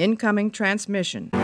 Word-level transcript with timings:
Incoming 0.00 0.50
transmission. 0.50 1.39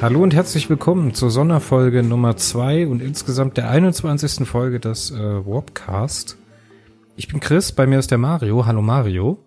Hallo 0.00 0.22
und 0.22 0.32
herzlich 0.32 0.70
willkommen 0.70 1.12
zur 1.12 1.28
Sonderfolge 1.28 2.04
Nummer 2.04 2.36
zwei 2.36 2.86
und 2.86 3.02
insgesamt 3.02 3.56
der 3.56 3.68
21. 3.68 4.46
Folge 4.46 4.78
des 4.78 5.10
äh, 5.10 5.16
Warpcast. 5.44 6.38
Ich 7.16 7.26
bin 7.26 7.40
Chris, 7.40 7.72
bei 7.72 7.84
mir 7.84 7.98
ist 7.98 8.12
der 8.12 8.18
Mario. 8.18 8.64
Hallo 8.64 8.80
Mario. 8.80 9.44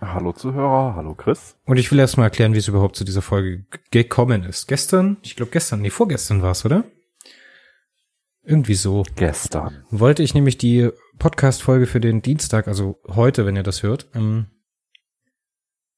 Hallo 0.00 0.32
Zuhörer, 0.32 0.94
hallo 0.94 1.14
Chris. 1.14 1.56
Und 1.64 1.78
ich 1.78 1.90
will 1.90 1.98
erstmal 1.98 2.28
erklären, 2.28 2.54
wie 2.54 2.58
es 2.58 2.68
überhaupt 2.68 2.94
zu 2.94 3.02
dieser 3.02 3.22
Folge 3.22 3.66
gekommen 3.90 4.44
ist. 4.44 4.68
Gestern, 4.68 5.16
ich 5.22 5.34
glaube 5.34 5.50
gestern, 5.50 5.80
nee, 5.80 5.90
vorgestern 5.90 6.42
war 6.42 6.52
es, 6.52 6.64
oder? 6.64 6.84
Irgendwie 8.44 8.74
so. 8.74 9.02
Gestern. 9.16 9.82
Wollte 9.90 10.22
ich 10.22 10.32
nämlich 10.32 10.58
die 10.58 10.90
Podcast-Folge 11.18 11.86
für 11.86 11.98
den 11.98 12.22
Dienstag, 12.22 12.68
also 12.68 13.00
heute, 13.08 13.46
wenn 13.46 13.56
ihr 13.56 13.64
das 13.64 13.82
hört, 13.82 14.06
ähm, 14.14 14.46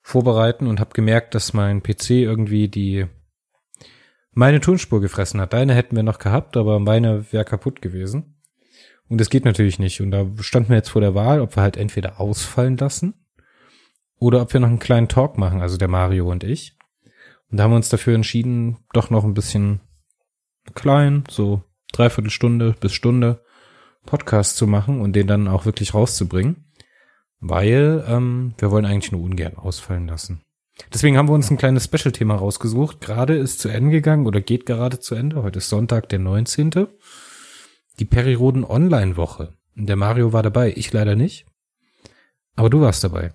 vorbereiten 0.00 0.68
und 0.68 0.80
habe 0.80 0.94
gemerkt, 0.94 1.34
dass 1.34 1.52
mein 1.52 1.82
PC 1.82 2.12
irgendwie 2.12 2.68
die 2.68 3.08
meine 4.38 4.60
Tonspur 4.60 5.00
gefressen 5.00 5.40
hat. 5.40 5.52
Deine 5.52 5.74
hätten 5.74 5.96
wir 5.96 6.04
noch 6.04 6.20
gehabt, 6.20 6.56
aber 6.56 6.78
meine 6.78 7.32
wäre 7.32 7.44
kaputt 7.44 7.82
gewesen. 7.82 8.36
Und 9.08 9.20
das 9.20 9.30
geht 9.30 9.44
natürlich 9.44 9.80
nicht. 9.80 10.00
Und 10.00 10.12
da 10.12 10.26
standen 10.40 10.68
wir 10.68 10.76
jetzt 10.76 10.90
vor 10.90 11.00
der 11.00 11.16
Wahl, 11.16 11.40
ob 11.40 11.56
wir 11.56 11.62
halt 11.64 11.76
entweder 11.76 12.20
ausfallen 12.20 12.76
lassen 12.76 13.14
oder 14.16 14.40
ob 14.40 14.52
wir 14.52 14.60
noch 14.60 14.68
einen 14.68 14.78
kleinen 14.78 15.08
Talk 15.08 15.38
machen, 15.38 15.60
also 15.60 15.76
der 15.76 15.88
Mario 15.88 16.30
und 16.30 16.44
ich. 16.44 16.76
Und 17.50 17.58
da 17.58 17.64
haben 17.64 17.72
wir 17.72 17.76
uns 17.76 17.88
dafür 17.88 18.14
entschieden, 18.14 18.76
doch 18.92 19.10
noch 19.10 19.24
ein 19.24 19.34
bisschen 19.34 19.80
klein, 20.74 21.24
so 21.28 21.64
dreiviertel 21.92 22.30
Stunde 22.30 22.76
bis 22.78 22.92
Stunde 22.92 23.42
Podcast 24.06 24.56
zu 24.56 24.68
machen 24.68 25.00
und 25.00 25.14
den 25.14 25.26
dann 25.26 25.48
auch 25.48 25.64
wirklich 25.64 25.94
rauszubringen. 25.94 26.70
Weil 27.40 28.04
ähm, 28.06 28.54
wir 28.58 28.70
wollen 28.70 28.84
eigentlich 28.84 29.10
nur 29.10 29.22
ungern 29.22 29.56
ausfallen 29.56 30.06
lassen. 30.06 30.44
Deswegen 30.92 31.16
haben 31.16 31.28
wir 31.28 31.34
uns 31.34 31.50
ein 31.50 31.58
kleines 31.58 31.84
Special-Thema 31.84 32.36
rausgesucht. 32.36 33.00
Gerade 33.00 33.36
ist 33.36 33.60
zu 33.60 33.68
Ende 33.68 33.90
gegangen 33.90 34.26
oder 34.26 34.40
geht 34.40 34.66
gerade 34.66 35.00
zu 35.00 35.14
Ende. 35.14 35.42
Heute 35.42 35.58
ist 35.58 35.68
Sonntag, 35.68 36.08
der 36.08 36.18
19. 36.18 36.88
Die 37.98 38.04
Periroden 38.04 38.64
Online-Woche. 38.64 39.54
Der 39.74 39.96
Mario 39.96 40.32
war 40.32 40.42
dabei, 40.42 40.72
ich 40.74 40.92
leider 40.92 41.16
nicht. 41.16 41.46
Aber 42.56 42.70
du 42.70 42.80
warst 42.80 43.04
dabei. 43.04 43.32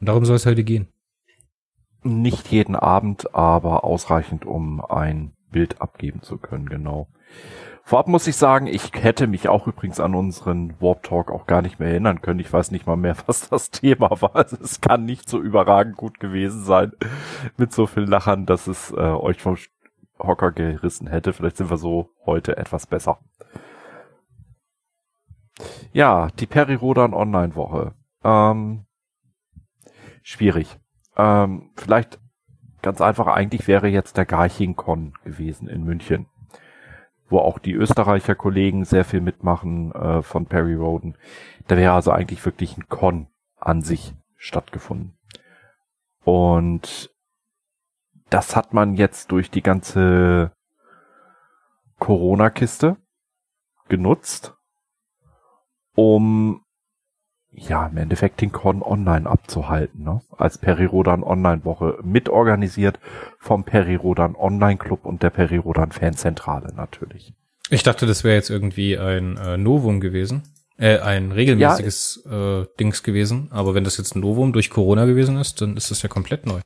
Und 0.00 0.08
darum 0.08 0.24
soll 0.24 0.36
es 0.36 0.46
heute 0.46 0.64
gehen. 0.64 0.88
Nicht 2.02 2.48
jeden 2.48 2.76
Abend, 2.76 3.34
aber 3.34 3.84
ausreichend, 3.84 4.44
um 4.44 4.84
ein 4.84 5.32
Bild 5.50 5.80
abgeben 5.80 6.22
zu 6.22 6.38
können, 6.38 6.68
genau. 6.68 7.08
Vorab 7.86 8.08
muss 8.08 8.26
ich 8.26 8.36
sagen, 8.36 8.66
ich 8.66 8.92
hätte 8.94 9.26
mich 9.26 9.50
auch 9.50 9.66
übrigens 9.66 10.00
an 10.00 10.14
unseren 10.14 10.80
Warp 10.80 11.02
Talk 11.02 11.30
auch 11.30 11.46
gar 11.46 11.60
nicht 11.60 11.78
mehr 11.78 11.90
erinnern 11.90 12.22
können. 12.22 12.40
Ich 12.40 12.50
weiß 12.50 12.70
nicht 12.70 12.86
mal 12.86 12.96
mehr, 12.96 13.14
was 13.26 13.50
das 13.50 13.70
Thema 13.70 14.22
war. 14.22 14.34
Also 14.34 14.56
es 14.62 14.80
kann 14.80 15.04
nicht 15.04 15.28
so 15.28 15.38
überragend 15.38 15.98
gut 15.98 16.18
gewesen 16.18 16.64
sein 16.64 16.92
mit 17.58 17.74
so 17.74 17.86
vielen 17.86 18.06
Lachern, 18.06 18.46
dass 18.46 18.68
es 18.68 18.90
äh, 18.90 18.94
euch 18.94 19.42
vom 19.42 19.58
Hocker 20.18 20.50
gerissen 20.52 21.08
hätte. 21.08 21.34
Vielleicht 21.34 21.58
sind 21.58 21.68
wir 21.68 21.76
so 21.76 22.08
heute 22.24 22.56
etwas 22.56 22.86
besser. 22.86 23.18
Ja, 25.92 26.28
die 26.40 26.46
Perirodan 26.46 27.12
Online-Woche. 27.12 27.92
Ähm, 28.24 28.86
schwierig. 30.22 30.78
Ähm, 31.18 31.70
vielleicht 31.76 32.18
ganz 32.80 33.02
einfach, 33.02 33.26
eigentlich 33.26 33.68
wäre 33.68 33.88
jetzt 33.88 34.16
der 34.16 34.24
Garching 34.24 34.74
Con 34.74 35.12
gewesen 35.22 35.68
in 35.68 35.84
München 35.84 36.26
wo 37.28 37.38
auch 37.38 37.58
die 37.58 37.72
Österreicher 37.72 38.34
Kollegen 38.34 38.84
sehr 38.84 39.04
viel 39.04 39.20
mitmachen 39.20 39.92
äh, 39.92 40.22
von 40.22 40.46
Perry 40.46 40.74
Roden. 40.74 41.16
Da 41.66 41.76
wäre 41.76 41.92
also 41.92 42.10
eigentlich 42.10 42.44
wirklich 42.44 42.76
ein 42.76 42.88
Con 42.88 43.28
an 43.58 43.82
sich 43.82 44.14
stattgefunden. 44.36 45.16
Und 46.24 47.10
das 48.30 48.56
hat 48.56 48.74
man 48.74 48.94
jetzt 48.94 49.30
durch 49.32 49.50
die 49.50 49.62
ganze 49.62 50.52
Corona-Kiste 51.98 52.96
genutzt, 53.88 54.54
um 55.94 56.63
ja, 57.56 57.86
im 57.86 57.96
Endeffekt 57.96 58.40
den 58.40 58.52
Con 58.52 58.82
online 58.82 59.28
abzuhalten, 59.28 60.02
ne? 60.02 60.20
Als 60.36 60.58
Perirodan 60.58 61.22
Online-Woche 61.22 61.98
mitorganisiert 62.02 62.98
vom 63.38 63.64
Perirodan 63.64 64.34
Online-Club 64.34 65.04
und 65.04 65.22
der 65.22 65.30
Perirodan 65.30 65.92
Fanzentrale 65.92 66.74
natürlich. 66.74 67.34
Ich 67.70 67.82
dachte, 67.82 68.06
das 68.06 68.24
wäre 68.24 68.34
jetzt 68.34 68.50
irgendwie 68.50 68.98
ein 68.98 69.36
äh, 69.36 69.56
Novum 69.56 70.00
gewesen. 70.00 70.42
Äh, 70.76 70.98
ein 70.98 71.32
regelmäßiges 71.32 72.24
ja, 72.24 72.60
äh, 72.60 72.66
Dings 72.78 73.02
gewesen. 73.02 73.48
Aber 73.52 73.74
wenn 73.74 73.84
das 73.84 73.96
jetzt 73.96 74.16
ein 74.16 74.20
Novum 74.20 74.52
durch 74.52 74.70
Corona 74.70 75.04
gewesen 75.04 75.36
ist, 75.36 75.60
dann 75.60 75.76
ist 75.76 75.90
das 75.90 76.02
ja 76.02 76.08
komplett 76.08 76.46
neu. 76.46 76.60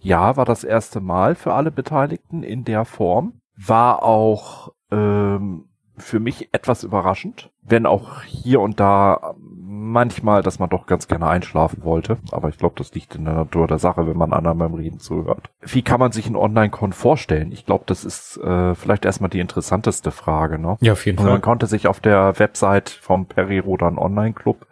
Ja, 0.00 0.36
war 0.36 0.44
das 0.44 0.64
erste 0.64 1.00
Mal 1.00 1.36
für 1.36 1.54
alle 1.54 1.70
Beteiligten 1.70 2.42
in 2.42 2.64
der 2.64 2.84
Form. 2.84 3.40
War 3.56 4.02
auch 4.02 4.72
ähm, 4.90 5.68
für 5.96 6.20
mich 6.20 6.48
etwas 6.52 6.84
überraschend, 6.84 7.50
wenn 7.62 7.86
auch 7.86 8.22
hier 8.22 8.60
und 8.60 8.80
da 8.80 9.34
manchmal, 9.82 10.42
dass 10.42 10.58
man 10.58 10.70
doch 10.70 10.86
ganz 10.86 11.06
gerne 11.08 11.26
einschlafen 11.28 11.84
wollte. 11.84 12.18
Aber 12.30 12.48
ich 12.48 12.56
glaube, 12.56 12.74
das 12.78 12.94
liegt 12.94 13.14
in 13.14 13.24
der 13.24 13.34
Natur 13.34 13.66
der 13.66 13.78
Sache, 13.78 14.06
wenn 14.06 14.16
man 14.16 14.32
anderen 14.32 14.58
beim 14.58 14.74
Reden 14.74 15.00
zuhört. 15.00 15.50
Wie 15.60 15.82
kann 15.82 16.00
man 16.00 16.12
sich 16.12 16.26
einen 16.26 16.36
Online-Con 16.36 16.92
vorstellen? 16.92 17.52
Ich 17.52 17.66
glaube, 17.66 17.84
das 17.86 18.04
ist 18.04 18.38
äh, 18.38 18.74
vielleicht 18.74 19.04
erstmal 19.04 19.30
die 19.30 19.40
interessanteste 19.40 20.10
Frage. 20.10 20.58
Ne? 20.58 20.76
Ja, 20.80 20.92
auf 20.92 21.04
jeden 21.04 21.18
und 21.18 21.24
Fall. 21.24 21.34
Man 21.34 21.42
konnte 21.42 21.66
sich 21.66 21.86
auf 21.86 22.00
der 22.00 22.38
Website 22.38 22.88
vom 22.88 23.26
Peri 23.26 23.58
Rodan 23.58 23.98
Online 23.98 24.32
Club 24.32 24.66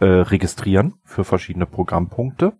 äh, 0.00 0.04
registrieren 0.06 0.94
für 1.04 1.24
verschiedene 1.24 1.66
Programmpunkte. 1.66 2.54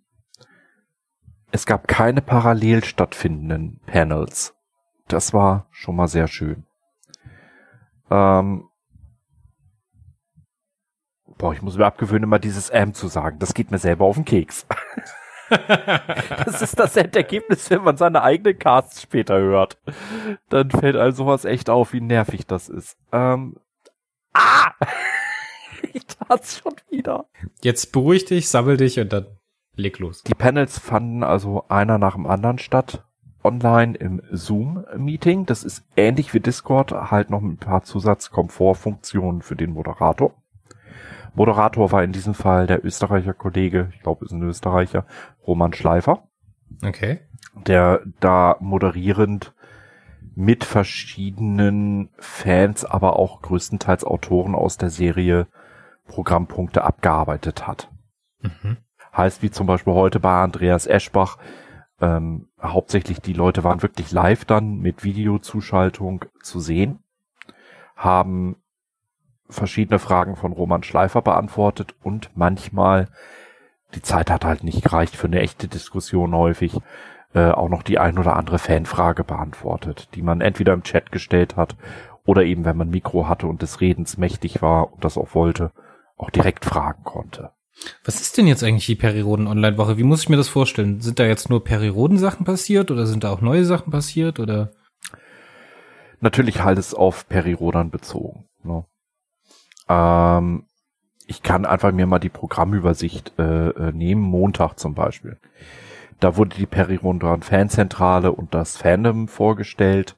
Es 1.51 1.65
gab 1.65 1.87
keine 1.87 2.21
parallel 2.21 2.83
stattfindenden 2.83 3.79
Panels. 3.85 4.55
Das 5.07 5.33
war 5.33 5.67
schon 5.71 5.95
mal 5.95 6.07
sehr 6.07 6.27
schön. 6.27 6.65
Ähm, 8.09 8.69
boah, 11.37 11.53
ich 11.53 11.61
muss 11.61 11.77
mir 11.77 11.85
abgewöhnen, 11.85 12.23
immer 12.23 12.39
dieses 12.39 12.69
M 12.69 12.93
zu 12.93 13.07
sagen. 13.07 13.39
Das 13.39 13.53
geht 13.53 13.71
mir 13.71 13.79
selber 13.79 14.05
auf 14.05 14.15
den 14.15 14.25
Keks. 14.25 14.67
das 16.45 16.61
ist 16.61 16.77
das 16.77 16.95
Endergebnis, 16.95 17.69
wenn 17.69 17.83
man 17.83 17.97
seine 17.97 18.21
eigenen 18.21 18.59
Casts 18.59 19.01
später 19.01 19.39
hört. 19.39 19.77
Dann 20.49 20.69
fällt 20.69 20.95
einem 20.95 21.13
sowas 21.13 21.45
echt 21.45 21.69
auf, 21.69 21.93
wie 21.93 22.01
nervig 22.01 22.45
das 22.45 22.69
ist. 22.69 22.97
Ähm, 23.11 23.57
ah! 24.33 24.71
ich 25.93 26.05
tat's 26.05 26.59
schon 26.59 26.75
wieder. 26.89 27.25
Jetzt 27.61 27.91
beruhig 27.91 28.25
dich, 28.25 28.49
sammel 28.49 28.77
dich 28.77 28.99
und 28.99 29.11
dann 29.11 29.39
leg 29.75 29.99
los. 29.99 30.23
Die 30.23 30.35
Panels 30.35 30.77
fanden 30.77 31.23
also 31.23 31.65
einer 31.69 31.97
nach 31.97 32.13
dem 32.13 32.27
anderen 32.27 32.59
statt. 32.59 33.05
Online 33.43 33.95
im 33.97 34.21
Zoom-Meeting. 34.31 35.45
Das 35.45 35.63
ist 35.63 35.85
ähnlich 35.95 36.33
wie 36.33 36.39
Discord, 36.39 36.91
halt 36.91 37.29
noch 37.29 37.41
mit 37.41 37.53
ein 37.53 37.57
paar 37.57 37.83
Zusatzkomfortfunktionen 37.83 39.41
für 39.41 39.55
den 39.55 39.71
Moderator. 39.71 40.33
Moderator 41.35 41.91
war 41.91 42.03
in 42.03 42.11
diesem 42.11 42.33
Fall 42.33 42.67
der 42.67 42.83
Österreicher 42.83 43.33
Kollege, 43.33 43.91
ich 43.95 44.01
glaube, 44.01 44.25
ist 44.25 44.31
ein 44.31 44.41
Österreicher, 44.43 45.05
Roman 45.45 45.73
Schleifer. 45.73 46.27
Okay. 46.83 47.19
Der 47.67 48.01
da 48.19 48.57
moderierend 48.59 49.53
mit 50.35 50.63
verschiedenen 50.63 52.09
Fans, 52.17 52.85
aber 52.85 53.17
auch 53.17 53.41
größtenteils 53.41 54.03
Autoren 54.03 54.55
aus 54.55 54.77
der 54.77 54.89
Serie 54.89 55.47
Programmpunkte 56.07 56.83
abgearbeitet 56.83 57.67
hat. 57.67 57.89
Mhm. 58.41 58.77
Heißt 59.15 59.41
wie 59.41 59.51
zum 59.51 59.67
Beispiel 59.67 59.93
heute 59.93 60.19
bei 60.19 60.41
Andreas 60.41 60.87
Eschbach, 60.87 61.37
ähm, 62.01 62.47
hauptsächlich 62.61 63.21
die 63.21 63.33
Leute 63.33 63.63
waren 63.63 63.81
wirklich 63.81 64.11
live 64.11 64.45
dann 64.45 64.79
mit 64.79 65.03
Videozuschaltung 65.03 66.25
zu 66.41 66.59
sehen, 66.59 66.99
haben 67.95 68.55
verschiedene 69.49 69.99
Fragen 69.99 70.35
von 70.35 70.53
Roman 70.53 70.83
Schleifer 70.83 71.21
beantwortet 71.21 71.95
und 72.03 72.29
manchmal, 72.35 73.07
die 73.95 74.01
Zeit 74.01 74.29
hat 74.29 74.45
halt 74.45 74.63
nicht 74.63 74.83
gereicht 74.83 75.15
für 75.15 75.27
eine 75.27 75.41
echte 75.41 75.67
Diskussion 75.67 76.35
häufig, 76.35 76.77
äh, 77.33 77.49
auch 77.51 77.69
noch 77.69 77.83
die 77.83 77.99
ein 77.99 78.17
oder 78.17 78.35
andere 78.35 78.59
Fanfrage 78.59 79.23
beantwortet, 79.23 80.09
die 80.15 80.21
man 80.21 80.41
entweder 80.41 80.73
im 80.73 80.83
Chat 80.83 81.11
gestellt 81.11 81.55
hat 81.55 81.75
oder 82.25 82.43
eben, 82.43 82.65
wenn 82.65 82.77
man 82.77 82.89
Mikro 82.89 83.27
hatte 83.27 83.47
und 83.47 83.61
des 83.61 83.81
Redens 83.81 84.17
mächtig 84.17 84.61
war 84.61 84.93
und 84.93 85.03
das 85.03 85.17
auch 85.17 85.33
wollte, 85.33 85.71
auch 86.15 86.29
direkt 86.29 86.65
fragen 86.65 87.03
konnte. 87.03 87.51
Was 88.03 88.19
ist 88.21 88.37
denn 88.37 88.47
jetzt 88.47 88.63
eigentlich 88.63 88.85
die 88.85 88.95
Periroden-Online-Woche? 88.95 89.97
Wie 89.97 90.03
muss 90.03 90.23
ich 90.23 90.29
mir 90.29 90.37
das 90.37 90.49
vorstellen? 90.49 91.01
Sind 91.01 91.19
da 91.19 91.25
jetzt 91.25 91.49
nur 91.49 91.63
Periroden-Sachen 91.63 92.45
passiert 92.45 92.91
oder 92.91 93.05
sind 93.05 93.23
da 93.23 93.31
auch 93.31 93.41
neue 93.41 93.65
Sachen 93.65 93.91
passiert 93.91 94.39
oder? 94.39 94.71
Natürlich 96.19 96.61
halt 96.63 96.77
es 96.77 96.93
auf 96.93 97.29
Perirodan 97.29 97.91
bezogen. 97.91 98.45
Ne? 98.63 98.85
Ähm, 99.87 100.65
ich 101.25 101.43
kann 101.43 101.65
einfach 101.65 101.91
mir 101.91 102.07
mal 102.07 102.19
die 102.19 102.29
Programmübersicht 102.29 103.33
äh, 103.37 103.69
äh, 103.69 103.91
nehmen, 103.91 104.21
Montag 104.21 104.79
zum 104.79 104.95
Beispiel. 104.95 105.37
Da 106.19 106.35
wurde 106.35 106.57
die 106.57 106.65
Perirodan 106.65 107.43
Fanzentrale 107.43 108.31
und 108.31 108.53
das 108.53 108.77
Fandom 108.77 109.27
vorgestellt. 109.27 110.17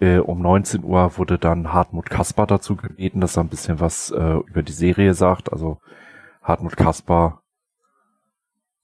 Äh, 0.00 0.18
um 0.18 0.40
19 0.40 0.82
Uhr 0.82 1.18
wurde 1.18 1.38
dann 1.38 1.72
Hartmut 1.72 2.08
Kasper 2.08 2.46
dazu 2.46 2.76
gebeten, 2.76 3.20
dass 3.20 3.36
er 3.36 3.44
ein 3.44 3.50
bisschen 3.50 3.80
was 3.80 4.10
äh, 4.10 4.38
über 4.46 4.62
die 4.62 4.72
Serie 4.72 5.12
sagt. 5.12 5.52
Also 5.52 5.78
Hartmut 6.42 6.76
Kasper 6.76 7.42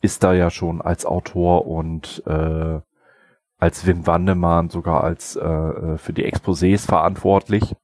ist 0.02 0.22
da 0.22 0.32
ja 0.32 0.50
schon 0.50 0.80
als 0.80 1.06
Autor 1.06 1.66
und 1.66 2.22
äh, 2.26 2.80
als 3.58 3.86
Wim 3.86 4.06
Wandemann 4.06 4.68
sogar 4.68 5.02
als 5.02 5.36
äh, 5.36 5.46
äh, 5.46 5.98
für 5.98 6.12
die 6.12 6.30
Exposés 6.30 6.86
verantwortlich. 6.86 7.74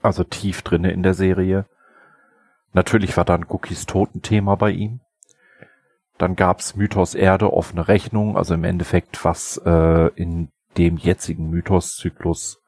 Also 0.00 0.24
tief 0.24 0.62
drinne 0.62 0.92
in 0.92 1.02
der 1.02 1.14
Serie. 1.14 1.66
Natürlich 2.72 3.16
war 3.16 3.24
dann 3.24 3.46
Cookies 3.48 3.86
Totenthema 3.86 4.54
bei 4.54 4.70
ihm. 4.70 5.00
Dann 6.18 6.36
gab's 6.36 6.76
Mythos 6.76 7.14
Erde, 7.14 7.52
offene 7.52 7.88
Rechnung, 7.88 8.36
also 8.36 8.54
im 8.54 8.64
Endeffekt, 8.64 9.24
was 9.24 9.60
äh, 9.64 10.08
in 10.14 10.48
dem 10.78 10.96
jetzigen 10.96 11.50
Mythos-Zyklus 11.50 12.62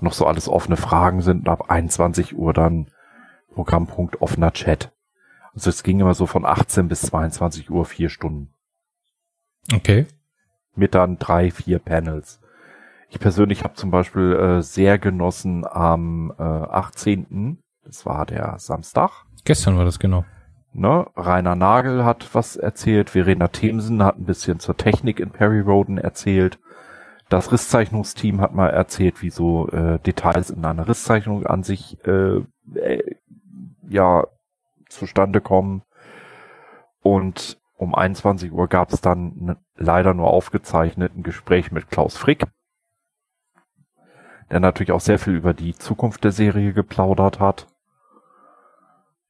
noch 0.00 0.12
so 0.12 0.26
alles 0.26 0.48
offene 0.48 0.76
Fragen 0.76 1.20
sind 1.20 1.40
und 1.40 1.48
ab 1.48 1.70
21 1.70 2.36
Uhr 2.36 2.52
dann 2.52 2.90
Programmpunkt 3.52 4.22
offener 4.22 4.52
Chat. 4.52 4.92
Also 5.54 5.70
es 5.70 5.82
ging 5.82 6.00
immer 6.00 6.14
so 6.14 6.26
von 6.26 6.44
18 6.44 6.88
bis 6.88 7.02
22 7.02 7.70
Uhr 7.70 7.84
vier 7.84 8.08
Stunden. 8.08 8.52
Okay. 9.74 10.06
Mit 10.74 10.94
dann 10.94 11.18
drei, 11.18 11.50
vier 11.50 11.78
Panels. 11.78 12.40
Ich 13.10 13.18
persönlich 13.18 13.64
habe 13.64 13.74
zum 13.74 13.90
Beispiel 13.90 14.32
äh, 14.34 14.62
sehr 14.62 14.98
genossen 14.98 15.66
am 15.66 16.32
äh, 16.38 16.42
18. 16.42 17.58
Das 17.84 18.04
war 18.04 18.26
der 18.26 18.58
Samstag. 18.58 19.24
Gestern 19.44 19.78
war 19.78 19.84
das 19.84 19.98
genau. 19.98 20.24
Ne? 20.74 21.06
Rainer 21.16 21.54
Nagel 21.54 22.04
hat 22.04 22.28
was 22.34 22.56
erzählt, 22.56 23.10
Verena 23.10 23.48
Themsen 23.48 24.02
hat 24.02 24.18
ein 24.18 24.26
bisschen 24.26 24.60
zur 24.60 24.76
Technik 24.76 25.20
in 25.20 25.30
Perry 25.30 25.60
Roden 25.60 25.96
erzählt. 25.96 26.58
Das 27.28 27.52
Risszeichnungsteam 27.52 28.40
hat 28.40 28.54
mal 28.54 28.68
erzählt, 28.68 29.22
wie 29.22 29.30
so 29.30 29.68
äh, 29.68 29.98
Details 29.98 30.50
in 30.50 30.64
einer 30.64 30.86
Risszeichnung 30.86 31.46
an 31.46 31.62
sich 31.62 31.98
äh, 32.06 32.42
äh, 32.74 33.16
ja 33.88 34.26
zustande 34.88 35.40
kommen. 35.40 35.82
Und 37.02 37.60
um 37.76 37.94
21 37.94 38.52
Uhr 38.52 38.68
gab 38.68 38.92
es 38.92 39.00
dann 39.00 39.56
leider 39.76 40.14
nur 40.14 40.28
aufgezeichnet 40.28 41.16
ein 41.16 41.22
Gespräch 41.22 41.70
mit 41.70 41.90
Klaus 41.90 42.16
Frick, 42.16 42.44
der 44.50 44.60
natürlich 44.60 44.92
auch 44.92 45.00
sehr 45.00 45.18
viel 45.18 45.34
über 45.34 45.54
die 45.54 45.74
Zukunft 45.74 46.24
der 46.24 46.32
Serie 46.32 46.72
geplaudert 46.72 47.38
hat. 47.38 47.68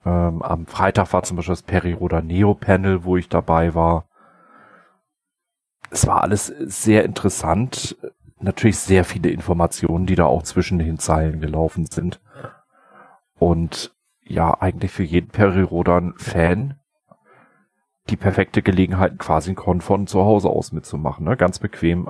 Ähm, 0.05 0.43
am 0.43 0.67
Freitag 0.67 1.13
war 1.13 1.23
zum 1.23 1.37
Beispiel 1.37 1.53
das 1.53 1.63
Periroda 1.63 2.23
Neo 2.23 2.55
Panel, 2.55 3.05
wo 3.05 3.17
ich 3.17 3.29
dabei 3.29 3.75
war 3.75 4.09
es 5.91 6.07
war 6.07 6.23
alles 6.23 6.47
sehr 6.47 7.05
interessant. 7.05 7.97
Natürlich 8.41 8.79
sehr 8.79 9.05
viele 9.05 9.31
Informationen, 9.31 10.07
die 10.07 10.15
da 10.15 10.25
auch 10.25 10.43
zwischen 10.43 10.79
den 10.79 10.99
Zeilen 10.99 11.41
gelaufen 11.41 11.87
sind. 11.87 12.21
Und 13.39 13.95
ja, 14.29 14.61
eigentlich 14.61 14.93
für 14.93 15.03
jeden 15.03 15.29
Perirodan-Fan 15.29 16.79
die 18.11 18.17
perfekte 18.17 18.63
Gelegenheit, 18.63 19.19
quasi 19.19 19.51
ein 19.51 19.57
Con 19.57 19.81
von 19.81 20.07
zu 20.07 20.21
Hause 20.21 20.49
aus 20.49 20.73
mitzumachen. 20.73 21.25
Ne? 21.25 21.37
Ganz 21.37 21.59
bequem 21.59 22.09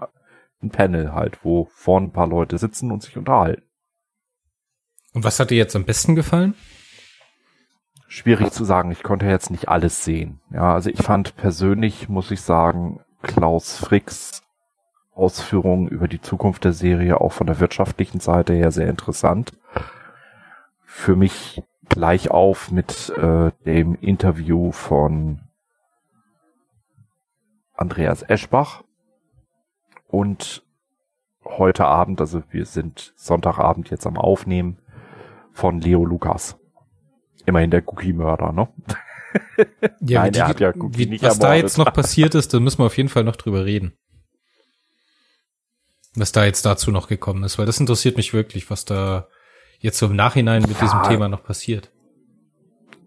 ein 0.63 0.71
Panel 0.71 1.13
halt, 1.13 1.45
wo 1.45 1.69
vorne 1.73 2.07
ein 2.07 2.13
paar 2.13 2.29
Leute 2.29 2.59
sitzen 2.59 2.93
und 2.93 3.03
sich 3.03 3.17
unterhalten. 3.17 3.63
Und 5.15 5.25
was 5.25 5.41
hat 5.41 5.51
dir 5.51 5.57
jetzt 5.57 5.75
am 5.75 5.85
besten 5.85 6.15
gefallen? 6.15 6.55
Schwierig 8.07 8.53
zu 8.53 8.65
sagen. 8.65 8.91
Ich 8.91 9.03
konnte 9.03 9.27
jetzt 9.27 9.51
nicht 9.51 9.69
alles 9.69 10.05
sehen. 10.05 10.41
Ja, 10.51 10.75
also 10.75 10.91
ich 10.91 11.03
fand 11.03 11.37
persönlich, 11.37 12.09
muss 12.09 12.31
ich 12.31 12.41
sagen, 12.41 13.01
Klaus 13.23 13.77
Fricks 13.77 14.43
Ausführungen 15.19 15.89
über 15.89 16.07
die 16.07 16.21
Zukunft 16.21 16.65
der 16.65 16.73
Serie 16.73 17.21
auch 17.21 17.33
von 17.33 17.49
der 17.49 17.59
wirtschaftlichen 17.59 18.21
Seite 18.21 18.53
her 18.55 18.71
sehr 18.71 18.89
interessant. 18.89 19.53
Für 20.85 21.17
mich 21.17 21.63
gleich 21.89 22.31
auf 22.31 22.71
mit 22.71 23.11
äh, 23.11 23.51
dem 23.65 23.95
Interview 23.97 24.73
von 24.73 25.41
Andreas 27.75 28.23
Eschbach 28.23 28.83
und 30.07 30.65
heute 31.45 31.87
Abend, 31.87 32.21
also 32.21 32.43
wir 32.51 32.67
sind 32.67 33.13
Sonntagabend 33.17 33.91
jetzt 33.91 34.07
am 34.07 34.17
Aufnehmen, 34.17 34.79
von 35.53 35.81
Leo 35.81 36.05
Lukas. 36.05 36.57
Immerhin 37.47 37.71
der 37.71 37.87
Cookie-Mörder, 37.87 38.53
ne? 38.53 38.69
Ja, 40.01 40.23
Nein, 40.23 40.33
die, 40.33 40.39
er 40.39 40.49
hat 40.49 40.61
ja 40.61 40.71
Cookie 40.75 40.99
wie, 40.99 41.07
nicht 41.07 41.23
Was 41.23 41.39
ermordet. 41.39 41.43
da 41.43 41.55
jetzt 41.55 41.79
noch 41.79 41.93
passiert 41.93 42.35
ist, 42.35 42.55
da 42.55 42.61
müssen 42.61 42.79
wir 42.79 42.87
auf 42.87 42.97
jeden 42.97 43.09
Fall 43.09 43.25
noch 43.25 43.37
drüber 43.37 43.65
reden. 43.65 43.93
Was 46.15 46.33
da 46.33 46.45
jetzt 46.45 46.65
dazu 46.65 46.91
noch 46.91 47.09
gekommen 47.09 47.45
ist, 47.45 47.59
weil 47.59 47.67
das 47.67 47.81
interessiert 47.81 48.17
mich 48.17 48.33
wirklich, 48.33 48.71
was 48.71 48.85
da 48.85 49.29
jetzt 49.79 49.99
so 49.99 50.07
im 50.07 50.17
Nachhinein 50.17 50.63
mit 50.63 50.73
ja, 50.73 50.81
diesem 50.81 51.03
Thema 51.05 51.29
noch 51.29 51.43
passiert. 51.43 51.91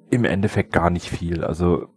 Im 0.09 0.25
Endeffekt 0.25 0.73
gar 0.73 0.89
nicht 0.89 1.09
viel. 1.09 1.43
Also 1.43 1.87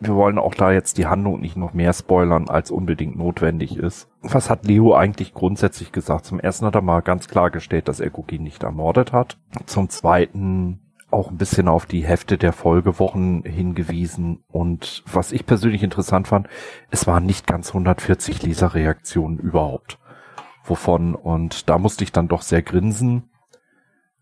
wir 0.00 0.14
wollen 0.14 0.38
auch 0.38 0.54
da 0.54 0.70
jetzt 0.70 0.98
die 0.98 1.06
Handlung 1.06 1.40
nicht 1.40 1.56
noch 1.56 1.74
mehr 1.74 1.92
spoilern, 1.92 2.48
als 2.48 2.70
unbedingt 2.70 3.16
notwendig 3.16 3.76
ist. 3.76 4.08
Was 4.22 4.48
hat 4.48 4.64
Leo 4.64 4.94
eigentlich 4.94 5.34
grundsätzlich 5.34 5.90
gesagt? 5.90 6.24
Zum 6.24 6.38
ersten 6.38 6.66
hat 6.66 6.76
er 6.76 6.82
mal 6.82 7.00
ganz 7.00 7.28
klargestellt, 7.28 7.88
dass 7.88 7.98
er 7.98 8.16
Cookie 8.16 8.38
nicht 8.38 8.62
ermordet 8.62 9.12
hat. 9.12 9.38
Zum 9.66 9.88
zweiten 9.88 10.80
auch 11.10 11.30
ein 11.30 11.38
bisschen 11.38 11.68
auf 11.68 11.86
die 11.86 12.04
Hefte 12.06 12.36
der 12.36 12.52
Folgewochen 12.52 13.42
hingewiesen 13.42 14.44
und 14.48 15.02
was 15.10 15.32
ich 15.32 15.46
persönlich 15.46 15.82
interessant 15.82 16.28
fand, 16.28 16.48
es 16.90 17.06
waren 17.06 17.24
nicht 17.24 17.46
ganz 17.46 17.68
140 17.68 18.42
Leserreaktionen 18.42 19.38
überhaupt. 19.38 19.98
Wovon, 20.64 21.14
und 21.14 21.70
da 21.70 21.78
musste 21.78 22.04
ich 22.04 22.12
dann 22.12 22.28
doch 22.28 22.42
sehr 22.42 22.60
grinsen. 22.60 23.30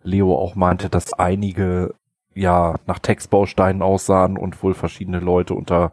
Leo 0.07 0.37
auch 0.37 0.55
meinte, 0.55 0.89
dass 0.89 1.13
einige 1.13 1.95
ja 2.35 2.77
nach 2.87 2.99
Textbausteinen 2.99 3.83
aussahen 3.83 4.37
und 4.37 4.63
wohl 4.63 4.75
verschiedene 4.75 5.21
Leute 5.21 5.55
unter, 5.55 5.93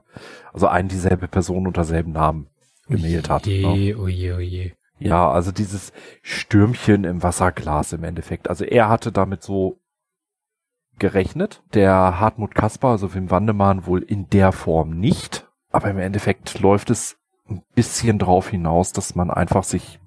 also 0.54 0.68
ein 0.68 0.88
dieselbe 0.88 1.28
Person 1.28 1.68
unter 1.68 1.84
selben 1.84 2.12
Namen 2.12 2.48
gemailt 2.88 3.30
hat. 3.30 3.48
Oje, 3.48 3.62
ne? 3.62 3.98
oje, 3.98 4.36
oje. 4.36 4.72
Ja, 5.00 5.30
also 5.30 5.52
dieses 5.52 5.92
Stürmchen 6.22 7.04
im 7.04 7.24
Wasserglas 7.24 7.94
im 7.94 8.04
Endeffekt. 8.04 8.50
Also 8.50 8.64
er 8.64 8.90
hatte 8.90 9.12
damit 9.12 9.42
so 9.42 9.80
gerechnet. 11.00 11.64
Der 11.74 12.20
Hartmut 12.20 12.56
Kasper, 12.56 12.90
also 12.90 13.14
Wim 13.14 13.32
Wandemann, 13.32 13.86
wohl 13.86 14.02
in 14.02 14.30
der 14.30 14.52
Form 14.52 14.92
nicht. 14.92 15.50
Aber 15.72 15.90
im 15.90 15.98
Endeffekt 15.98 16.60
läuft 16.60 16.90
es 16.90 17.18
ein 17.50 17.64
bisschen 17.76 18.20
drauf 18.20 18.50
hinaus, 18.50 18.92
dass 18.92 19.16
man 19.16 19.32
einfach 19.32 19.64
sich, 19.64 20.00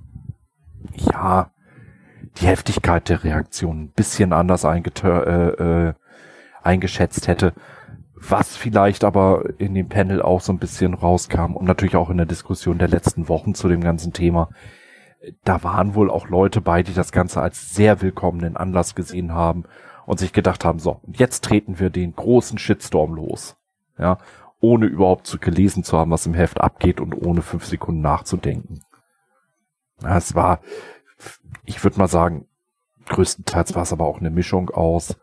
ja, 0.95 1.51
die 2.39 2.47
Heftigkeit 2.47 3.09
der 3.09 3.25
Reaktion 3.25 3.85
ein 3.85 3.93
bisschen 3.93 4.33
anders 4.33 4.65
äh, 4.65 4.79
äh, 4.79 5.95
eingeschätzt 6.63 7.29
hätte. 7.29 7.53
Was 8.15 8.57
vielleicht 8.57 9.05
aber 9.05 9.45
in 9.59 9.75
dem 9.75 9.89
Panel 9.89 10.23
auch 10.23 10.41
so 10.41 10.53
ein 10.53 10.59
bisschen 10.59 10.95
rauskam 10.95 11.55
und 11.55 11.67
natürlich 11.67 11.97
auch 11.97 12.11
in 12.11 12.17
der 12.17 12.27
Diskussion 12.27 12.79
der 12.79 12.89
letzten 12.89 13.29
Wochen 13.29 13.55
zu 13.55 13.69
dem 13.69 13.83
ganzen 13.83 14.13
Thema. 14.13 14.49
Da 15.45 15.63
waren 15.63 15.95
wohl 15.95 16.11
auch 16.11 16.29
Leute 16.29 16.61
bei, 16.61 16.83
die 16.83 16.95
das 16.95 17.13
Ganze 17.13 17.41
als 17.41 17.75
sehr 17.75 18.01
willkommenen 18.01 18.57
Anlass 18.57 18.95
gesehen 18.95 19.33
haben 19.33 19.65
und 20.07 20.19
sich 20.19 20.33
gedacht 20.33 20.65
haben, 20.65 20.79
so, 20.79 21.01
jetzt 21.13 21.45
treten 21.45 21.79
wir 21.79 21.91
den 21.91 22.15
großen 22.15 22.59
Shitstorm 22.59 23.15
los. 23.15 23.57
Ja, 23.99 24.19
ohne 24.61 24.87
überhaupt 24.87 25.27
zu 25.27 25.39
gelesen 25.39 25.85
zu 25.85 25.97
haben, 25.99 26.11
was 26.11 26.27
im 26.27 26.35
Heft 26.35 26.61
abgeht 26.61 27.01
und 27.01 27.15
ohne 27.15 27.43
fünf 27.43 27.65
Sekunden 27.65 28.01
nachzudenken. 28.01 28.81
Es 30.03 30.35
war, 30.35 30.61
ich 31.65 31.83
würde 31.83 31.99
mal 31.99 32.09
sagen, 32.09 32.47
größtenteils 33.07 33.75
war 33.75 33.83
es 33.83 33.93
aber 33.93 34.07
auch 34.07 34.19
eine 34.19 34.31
Mischung 34.31 34.71
aus 34.71 35.17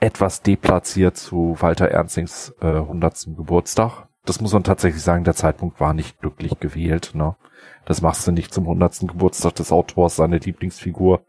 etwas 0.00 0.42
deplatziert 0.42 1.16
zu 1.16 1.56
Walter 1.58 1.88
Ernstings 1.88 2.54
äh, 2.60 2.66
100. 2.66 3.28
Geburtstag. 3.36 4.08
Das 4.24 4.40
muss 4.40 4.52
man 4.52 4.62
tatsächlich 4.62 5.02
sagen, 5.02 5.24
der 5.24 5.34
Zeitpunkt 5.34 5.80
war 5.80 5.94
nicht 5.94 6.20
glücklich 6.20 6.60
gewählt. 6.60 7.12
Ne? 7.14 7.36
Das 7.84 8.02
machst 8.02 8.26
du 8.26 8.32
nicht 8.32 8.52
zum 8.52 8.64
100. 8.64 9.00
Geburtstag 9.00 9.54
des 9.56 9.72
Autors, 9.72 10.16
seine 10.16 10.38
Lieblingsfigur 10.38 11.24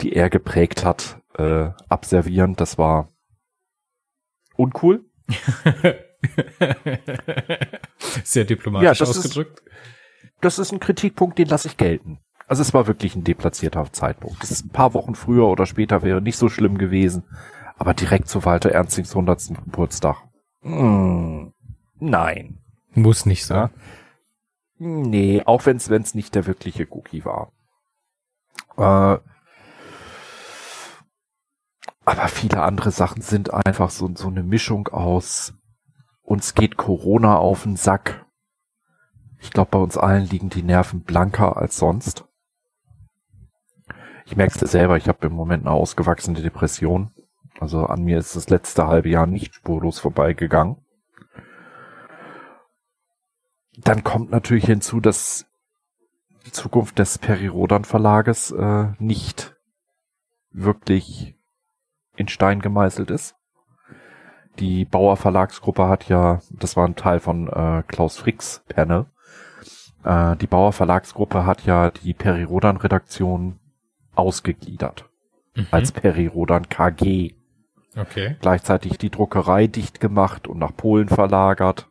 die 0.00 0.12
er 0.14 0.30
geprägt 0.30 0.84
hat, 0.84 1.20
äh, 1.36 1.70
abservieren. 1.88 2.54
Das 2.56 2.78
war 2.78 3.08
uncool. 4.56 5.04
Sehr 8.24 8.44
diplomatisch 8.44 8.84
ja, 8.84 8.94
das 8.94 9.16
ausgedrückt. 9.16 9.60
Ist, 9.60 9.72
das 10.40 10.58
ist 10.58 10.72
ein 10.72 10.80
Kritikpunkt, 10.80 11.38
den 11.38 11.48
lasse 11.48 11.68
ich 11.68 11.76
gelten. 11.76 12.18
Also 12.52 12.60
es 12.60 12.74
war 12.74 12.86
wirklich 12.86 13.16
ein 13.16 13.24
deplatzierter 13.24 13.90
Zeitpunkt. 13.94 14.42
Das 14.42 14.50
ist 14.50 14.66
ein 14.66 14.68
paar 14.68 14.92
Wochen 14.92 15.14
früher 15.14 15.48
oder 15.48 15.64
später 15.64 16.02
wäre 16.02 16.20
nicht 16.20 16.36
so 16.36 16.50
schlimm 16.50 16.76
gewesen. 16.76 17.24
Aber 17.78 17.94
direkt 17.94 18.28
zu 18.28 18.44
Walter 18.44 18.70
Ernstings 18.70 19.12
100. 19.12 19.64
Geburtstag. 19.64 20.18
Mm, 20.60 21.46
nein. 21.98 22.58
Muss 22.90 23.24
nicht 23.24 23.46
sein. 23.46 23.70
Ja? 24.76 24.86
Nee, 24.86 25.42
auch 25.46 25.64
wenn 25.64 25.78
es 25.78 26.14
nicht 26.14 26.34
der 26.34 26.44
wirkliche 26.44 26.86
Cookie 26.90 27.24
war. 27.24 27.52
Äh, 28.76 29.18
aber 32.04 32.28
viele 32.28 32.60
andere 32.60 32.90
Sachen 32.90 33.22
sind 33.22 33.50
einfach 33.54 33.88
so, 33.88 34.10
so 34.14 34.28
eine 34.28 34.42
Mischung 34.42 34.88
aus 34.88 35.54
uns 36.20 36.52
geht 36.52 36.76
Corona 36.76 37.38
auf 37.38 37.62
den 37.62 37.76
Sack. 37.76 38.26
Ich 39.38 39.52
glaube, 39.52 39.70
bei 39.70 39.78
uns 39.78 39.96
allen 39.96 40.26
liegen 40.26 40.50
die 40.50 40.62
Nerven 40.62 41.02
blanker 41.02 41.56
als 41.56 41.78
sonst. 41.78 42.26
Ich 44.32 44.36
merke 44.38 44.64
es 44.64 44.70
selber, 44.70 44.96
ich 44.96 45.08
habe 45.08 45.26
im 45.26 45.34
Moment 45.34 45.66
eine 45.66 45.74
ausgewachsene 45.74 46.40
Depression. 46.40 47.10
Also 47.60 47.84
an 47.84 48.02
mir 48.02 48.16
ist 48.16 48.34
das 48.34 48.48
letzte 48.48 48.86
halbe 48.86 49.10
Jahr 49.10 49.26
nicht 49.26 49.54
spurlos 49.54 49.98
vorbeigegangen. 49.98 50.78
Dann 53.76 54.02
kommt 54.02 54.30
natürlich 54.30 54.64
hinzu, 54.64 55.00
dass 55.00 55.44
die 56.46 56.50
Zukunft 56.50 56.98
des 56.98 57.18
Perirodan 57.18 57.84
Verlages 57.84 58.50
äh, 58.52 58.92
nicht 58.98 59.54
wirklich 60.50 61.36
in 62.16 62.28
Stein 62.28 62.62
gemeißelt 62.62 63.10
ist. 63.10 63.34
Die 64.58 64.86
Bauer 64.86 65.18
Verlagsgruppe 65.18 65.88
hat 65.88 66.08
ja, 66.08 66.40
das 66.48 66.74
war 66.74 66.86
ein 66.86 66.96
Teil 66.96 67.20
von 67.20 67.48
äh, 67.48 67.82
Klaus 67.86 68.16
Fricks 68.16 68.64
Panel, 68.66 69.04
äh, 70.04 70.36
die 70.36 70.46
Bauer 70.46 70.72
Verlagsgruppe 70.72 71.44
hat 71.44 71.66
ja 71.66 71.90
die 71.90 72.14
Perirodan 72.14 72.78
Redaktion 72.78 73.58
ausgegliedert. 74.14 75.08
Mhm. 75.54 75.66
Als 75.70 75.92
Perirodan 75.92 76.68
KG. 76.68 77.34
Okay. 77.96 78.36
Gleichzeitig 78.40 78.96
die 78.98 79.10
Druckerei 79.10 79.66
dicht 79.66 80.00
gemacht 80.00 80.48
und 80.48 80.58
nach 80.58 80.74
Polen 80.74 81.08
verlagert. 81.08 81.88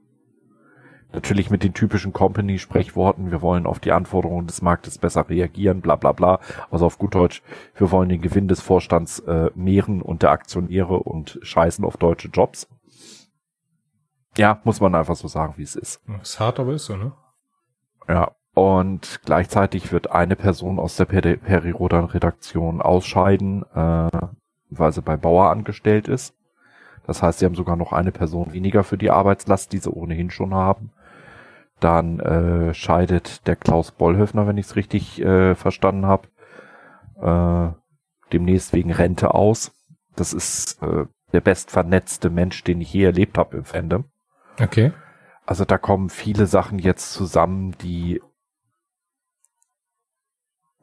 Natürlich 1.14 1.50
mit 1.50 1.62
den 1.62 1.74
typischen 1.74 2.14
Company-Sprechworten, 2.14 3.32
wir 3.32 3.42
wollen 3.42 3.66
auf 3.66 3.80
die 3.80 3.92
Anforderungen 3.92 4.48
des 4.48 4.62
Marktes 4.62 4.98
besser 4.98 5.30
reagieren, 5.30 5.82
bla 5.82 5.98
bla 5.98 6.14
bla. 6.14 6.40
Also 6.70 6.86
auf 6.86 6.98
gut 6.98 7.16
Deutsch, 7.16 7.44
wir 7.76 7.92
wollen 7.92 8.08
den 8.08 8.22
Gewinn 8.22 8.48
des 8.48 8.62
Vorstands 8.62 9.20
äh, 9.20 9.52
mehren 9.54 10.02
und 10.02 10.24
der 10.24 10.32
Aktionäre 10.32 11.00
und 11.00 11.38
scheißen 11.42 11.84
auf 11.84 11.98
deutsche 11.98 12.30
Jobs. 12.30 12.68
Ja, 14.38 14.62
muss 14.64 14.80
man 14.80 14.96
einfach 14.96 15.18
so 15.18 15.28
sagen, 15.28 15.56
wie 15.58 15.64
es 15.64 15.76
ist. 15.76 16.02
Ist 16.22 16.40
hart, 16.40 16.60
aber 16.60 16.74
ist 16.74 16.86
so, 16.86 16.96
ne? 16.96 17.12
Ja, 18.08 18.32
und 18.54 19.22
gleichzeitig 19.26 19.92
wird 19.92 20.12
eine 20.12 20.36
Person 20.36 20.80
aus 20.80 20.98
der 20.98 21.06
Peri 21.06 21.38
Perirodan-Redaktion 21.38 22.82
ausscheiden, 22.82 23.64
äh, 23.74 24.10
weil 24.70 24.92
sie 24.92 25.02
bei 25.02 25.18
Bauer 25.18 25.50
angestellt 25.50 26.08
ist. 26.08 26.36
Das 27.08 27.24
heißt, 27.24 27.40
sie 27.40 27.46
haben 27.46 27.56
sogar 27.56 27.78
noch 27.78 27.94
eine 27.94 28.12
Person 28.12 28.54
weniger 28.54 28.84
für 28.84 28.98
die 28.98 29.10
Arbeitslast, 29.10 29.74
die 29.74 29.78
sie 29.78 29.92
ohnehin 29.92 30.32
schon 30.32 30.54
haben. 30.54 30.92
Dann 31.80 32.20
äh, 32.20 32.74
scheidet 32.74 33.48
der 33.48 33.56
Klaus 33.56 33.92
Bollhöfner, 33.92 34.46
wenn 34.46 34.58
ich 34.58 34.68
es 34.68 34.76
richtig 34.76 35.22
äh, 35.22 35.56
verstanden 35.56 36.06
habe, 36.06 36.28
äh, 37.22 37.74
demnächst 38.32 38.74
wegen 38.74 38.92
Rente 38.92 39.34
aus. 39.34 39.72
Das 40.16 40.34
ist 40.34 40.82
äh, 40.84 41.06
der 41.34 41.42
bestvernetzte 41.42 42.30
Mensch, 42.30 42.64
den 42.64 42.82
ich 42.82 42.94
je 42.94 43.06
erlebt 43.06 43.38
habe 43.38 43.58
im 43.58 43.64
Fandom. 43.64 44.06
Okay. 44.60 44.92
Also 45.46 45.66
da 45.66 45.78
kommen 45.78 46.10
viele 46.10 46.46
Sachen 46.46 46.78
jetzt 46.78 47.14
zusammen, 47.14 47.76
die 47.82 48.22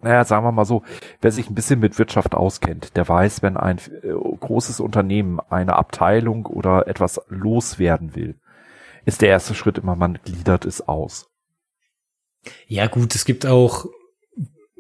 naja, 0.01 0.25
sagen 0.25 0.45
wir 0.45 0.53
mal 0.53 0.65
so, 0.65 0.83
wer 1.21 1.33
sich 1.33 1.51
ein 1.51 1.55
bisschen 1.55 1.81
mit 1.81 1.99
Wirtschaft 1.99 2.35
auskennt, 2.35 2.97
der 2.97 3.09
weiß, 3.09 3.43
wenn 3.43 3.57
ein 3.57 3.79
äh, 3.79 4.13
großes 4.13 4.81
Unternehmen 4.81 5.41
eine 5.51 5.77
Abteilung 5.77 6.47
oder 6.47 6.87
etwas 6.87 7.21
loswerden 7.29 8.15
will, 8.15 8.37
ist 9.05 9.23
der 9.23 9.31
erste 9.31 9.55
Schritt 9.55 9.79
immer, 9.79 9.97
man 9.97 10.19
gliedert 10.25 10.65
es 10.65 10.87
aus. 10.87 11.31
Ja 12.67 12.87
gut, 12.87 13.15
es 13.15 13.25
gibt 13.25 13.47
auch 13.47 13.87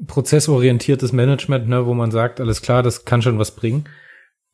prozessorientiertes 0.06 1.12
Management, 1.12 1.68
ne, 1.68 1.86
wo 1.86 1.94
man 1.94 2.10
sagt, 2.10 2.40
alles 2.40 2.62
klar, 2.62 2.82
das 2.82 3.04
kann 3.04 3.22
schon 3.22 3.38
was 3.38 3.56
bringen. 3.56 3.88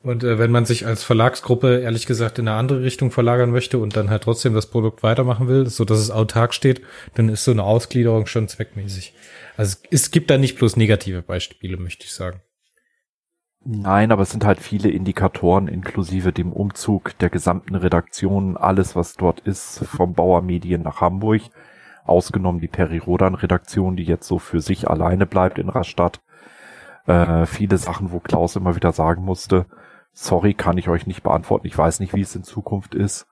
Und 0.04 0.22
äh, 0.22 0.38
wenn 0.38 0.50
man 0.50 0.66
sich 0.66 0.86
als 0.86 1.02
Verlagsgruppe 1.02 1.80
ehrlich 1.80 2.04
gesagt 2.06 2.38
in 2.38 2.46
eine 2.46 2.58
andere 2.58 2.82
Richtung 2.82 3.10
verlagern 3.10 3.50
möchte 3.50 3.78
und 3.78 3.96
dann 3.96 4.10
halt 4.10 4.24
trotzdem 4.24 4.52
das 4.52 4.66
Produkt 4.66 5.02
weitermachen 5.02 5.48
will, 5.48 5.66
so 5.66 5.86
dass 5.86 5.98
es 5.98 6.10
autark 6.10 6.52
steht, 6.52 6.82
dann 7.14 7.30
ist 7.30 7.44
so 7.44 7.52
eine 7.52 7.62
Ausgliederung 7.62 8.26
schon 8.26 8.46
zweckmäßig. 8.46 9.14
Also 9.56 9.78
es 9.90 10.10
gibt 10.10 10.30
da 10.30 10.36
nicht 10.36 10.58
bloß 10.58 10.76
negative 10.76 11.22
Beispiele, 11.22 11.78
möchte 11.78 12.04
ich 12.04 12.12
sagen. 12.12 12.42
Nein, 13.64 14.12
aber 14.12 14.22
es 14.22 14.30
sind 14.30 14.44
halt 14.44 14.60
viele 14.60 14.90
Indikatoren 14.90 15.68
inklusive 15.68 16.32
dem 16.32 16.52
Umzug 16.52 17.16
der 17.20 17.30
gesamten 17.30 17.74
Redaktion, 17.74 18.58
alles 18.58 18.94
was 18.94 19.14
dort 19.14 19.40
ist, 19.40 19.86
vom 19.86 20.12
Bauer 20.12 20.42
Medien 20.42 20.82
nach 20.82 21.00
Hamburg, 21.00 21.40
ausgenommen 22.04 22.60
die 22.60 22.68
Peri-Rodan-Redaktion, 22.68 23.96
die 23.96 24.04
jetzt 24.04 24.28
so 24.28 24.38
für 24.38 24.60
sich 24.60 24.90
alleine 24.90 25.24
bleibt 25.24 25.58
in 25.58 25.70
Rastatt. 25.70 26.20
Äh, 27.06 27.46
viele 27.46 27.78
Sachen, 27.78 28.12
wo 28.12 28.20
Klaus 28.20 28.54
immer 28.54 28.76
wieder 28.76 28.92
sagen 28.92 29.24
musste, 29.24 29.64
sorry, 30.14 30.54
kann 30.54 30.78
ich 30.78 30.88
euch 30.88 31.06
nicht 31.06 31.22
beantworten, 31.22 31.66
ich 31.66 31.76
weiß 31.76 32.00
nicht, 32.00 32.14
wie 32.14 32.22
es 32.22 32.34
in 32.34 32.44
Zukunft 32.44 32.94
ist. 32.94 33.26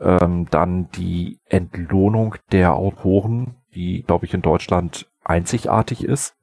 Ähm, 0.00 0.46
dann 0.50 0.88
die 0.90 1.40
Entlohnung 1.46 2.36
der 2.52 2.74
Autoren, 2.74 3.56
die, 3.74 4.02
glaube 4.02 4.26
ich, 4.26 4.34
in 4.34 4.42
Deutschland 4.42 5.10
einzigartig 5.24 6.04
ist. 6.04 6.34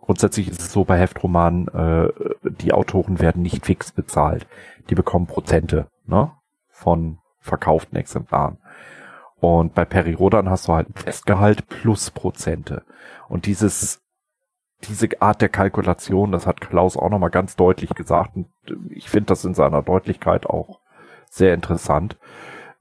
Grundsätzlich 0.00 0.48
ist 0.48 0.60
es 0.60 0.72
so 0.72 0.84
bei 0.84 0.98
Heftromanen, 0.98 1.68
äh, 1.68 2.08
die 2.42 2.72
Autoren 2.72 3.20
werden 3.20 3.42
nicht 3.42 3.64
fix 3.64 3.92
bezahlt. 3.92 4.46
Die 4.90 4.94
bekommen 4.94 5.26
Prozente 5.26 5.88
ne, 6.06 6.32
von 6.68 7.18
verkauften 7.40 7.96
Exemplaren. 7.96 8.58
Und 9.36 9.74
bei 9.74 9.84
Perirodan 9.84 10.48
hast 10.48 10.68
du 10.68 10.72
halt 10.72 10.88
Festgehalt 10.94 11.68
plus 11.68 12.10
Prozente. 12.10 12.82
Und 13.28 13.46
dieses, 13.46 14.03
diese 14.88 15.08
Art 15.20 15.40
der 15.40 15.48
Kalkulation, 15.48 16.32
das 16.32 16.46
hat 16.46 16.60
Klaus 16.60 16.96
auch 16.96 17.10
nochmal 17.10 17.30
ganz 17.30 17.56
deutlich 17.56 17.90
gesagt. 17.90 18.36
Und 18.36 18.48
ich 18.90 19.08
finde 19.08 19.26
das 19.26 19.44
in 19.44 19.54
seiner 19.54 19.82
Deutlichkeit 19.82 20.46
auch 20.46 20.80
sehr 21.28 21.54
interessant. 21.54 22.16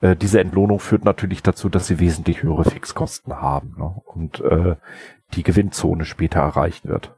Äh, 0.02 0.16
diese 0.16 0.40
Entlohnung 0.40 0.80
führt 0.80 1.06
natürlich 1.06 1.44
dazu, 1.44 1.70
dass 1.70 1.88
sie 1.88 2.00
wesentlich 2.00 2.44
höhere 2.44 2.66
Fixkosten 2.66 3.42
haben. 3.42 3.76
Ne? 3.78 4.02
Und 4.06 4.42
äh, 4.42 4.76
die 5.34 5.44
Gewinnzone 5.44 6.06
später 6.06 6.40
erreichen 6.40 6.90
wird. 6.90 7.16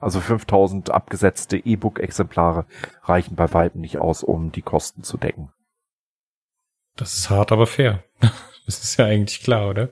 Also 0.00 0.20
5000 0.20 0.90
abgesetzte 0.90 1.56
E-Book-Exemplare 1.56 2.66
reichen 3.02 3.36
bei 3.36 3.52
weitem 3.52 3.80
nicht 3.80 3.98
aus, 3.98 4.24
um 4.24 4.50
die 4.50 4.62
Kosten 4.62 5.04
zu 5.04 5.16
decken. 5.16 5.52
Das 6.96 7.14
ist 7.14 7.30
hart, 7.30 7.52
aber 7.52 7.66
fair. 7.66 8.02
Das 8.64 8.84
ist 8.84 8.96
ja 8.96 9.06
eigentlich 9.06 9.42
klar, 9.42 9.68
oder? 9.68 9.90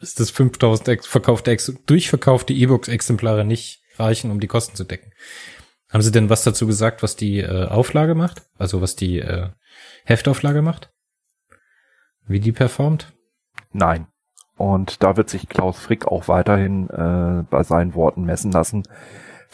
Dass 0.00 0.14
das 0.14 0.30
5000 0.30 0.88
ex 0.88 1.06
verkaufte 1.06 1.56
durchverkaufte 1.86 2.52
E-Books-Exemplare 2.52 3.44
nicht 3.44 3.82
reichen, 3.96 4.30
um 4.30 4.40
die 4.40 4.46
Kosten 4.46 4.76
zu 4.76 4.84
decken. 4.84 5.12
Haben 5.90 6.02
Sie 6.02 6.12
denn 6.12 6.30
was 6.30 6.42
dazu 6.42 6.66
gesagt, 6.66 7.02
was 7.02 7.16
die 7.16 7.38
äh, 7.38 7.66
Auflage 7.66 8.14
macht? 8.14 8.42
Also 8.58 8.80
was 8.80 8.96
die 8.96 9.20
äh, 9.20 9.50
Heftauflage 10.04 10.62
macht? 10.62 10.90
Wie 12.26 12.40
die 12.40 12.52
performt? 12.52 13.12
Nein. 13.72 14.06
Und 14.56 15.02
da 15.02 15.16
wird 15.16 15.28
sich 15.28 15.48
Klaus 15.48 15.78
Frick 15.78 16.06
auch 16.06 16.28
weiterhin 16.28 16.88
äh, 16.90 17.44
bei 17.48 17.62
seinen 17.62 17.94
Worten 17.94 18.24
messen 18.24 18.52
lassen. 18.52 18.84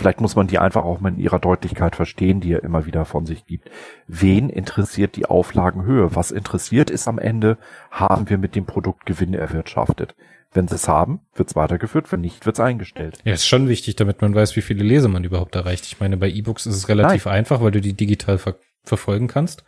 Vielleicht 0.00 0.22
muss 0.22 0.34
man 0.34 0.46
die 0.46 0.58
einfach 0.58 0.82
auch 0.82 1.00
mal 1.00 1.12
in 1.12 1.18
ihrer 1.18 1.38
Deutlichkeit 1.38 1.94
verstehen, 1.94 2.40
die 2.40 2.54
er 2.54 2.64
immer 2.64 2.86
wieder 2.86 3.04
von 3.04 3.26
sich 3.26 3.44
gibt. 3.44 3.70
Wen 4.06 4.48
interessiert 4.48 5.14
die 5.14 5.26
Auflagenhöhe? 5.26 6.16
Was 6.16 6.30
interessiert 6.30 6.88
ist 6.88 7.06
am 7.06 7.18
Ende, 7.18 7.58
haben 7.90 8.30
wir 8.30 8.38
mit 8.38 8.56
dem 8.56 8.64
Produkt 8.64 9.04
Gewinne 9.04 9.36
erwirtschaftet? 9.36 10.14
Wenn 10.54 10.68
sie 10.68 10.76
es 10.76 10.88
haben, 10.88 11.20
wird 11.34 11.50
es 11.50 11.54
weitergeführt, 11.54 12.10
wenn 12.10 12.22
nicht, 12.22 12.46
wird 12.46 12.56
es 12.56 12.60
eingestellt. 12.60 13.18
Ja, 13.24 13.34
ist 13.34 13.46
schon 13.46 13.68
wichtig, 13.68 13.96
damit 13.96 14.22
man 14.22 14.34
weiß, 14.34 14.56
wie 14.56 14.62
viele 14.62 14.82
Leser 14.82 15.08
man 15.08 15.22
überhaupt 15.22 15.54
erreicht. 15.54 15.84
Ich 15.84 16.00
meine, 16.00 16.16
bei 16.16 16.30
E-Books 16.30 16.64
ist 16.64 16.76
es 16.76 16.88
relativ 16.88 17.26
Nein. 17.26 17.34
einfach, 17.34 17.60
weil 17.60 17.70
du 17.70 17.82
die 17.82 17.92
digital 17.92 18.38
ver 18.38 18.56
verfolgen 18.82 19.28
kannst. 19.28 19.64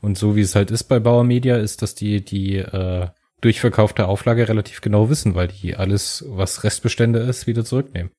Und 0.00 0.18
so 0.18 0.34
wie 0.34 0.40
es 0.40 0.56
halt 0.56 0.72
ist 0.72 0.84
bei 0.84 0.98
Bauer 0.98 1.22
Media, 1.22 1.58
ist, 1.58 1.80
dass 1.80 1.94
die 1.94 2.24
die 2.24 2.56
äh, 2.56 3.06
durchverkaufte 3.40 4.08
Auflage 4.08 4.48
relativ 4.48 4.80
genau 4.80 5.08
wissen, 5.08 5.36
weil 5.36 5.46
die 5.46 5.76
alles, 5.76 6.24
was 6.26 6.64
Restbestände 6.64 7.20
ist, 7.20 7.46
wieder 7.46 7.64
zurücknehmen. 7.64 8.10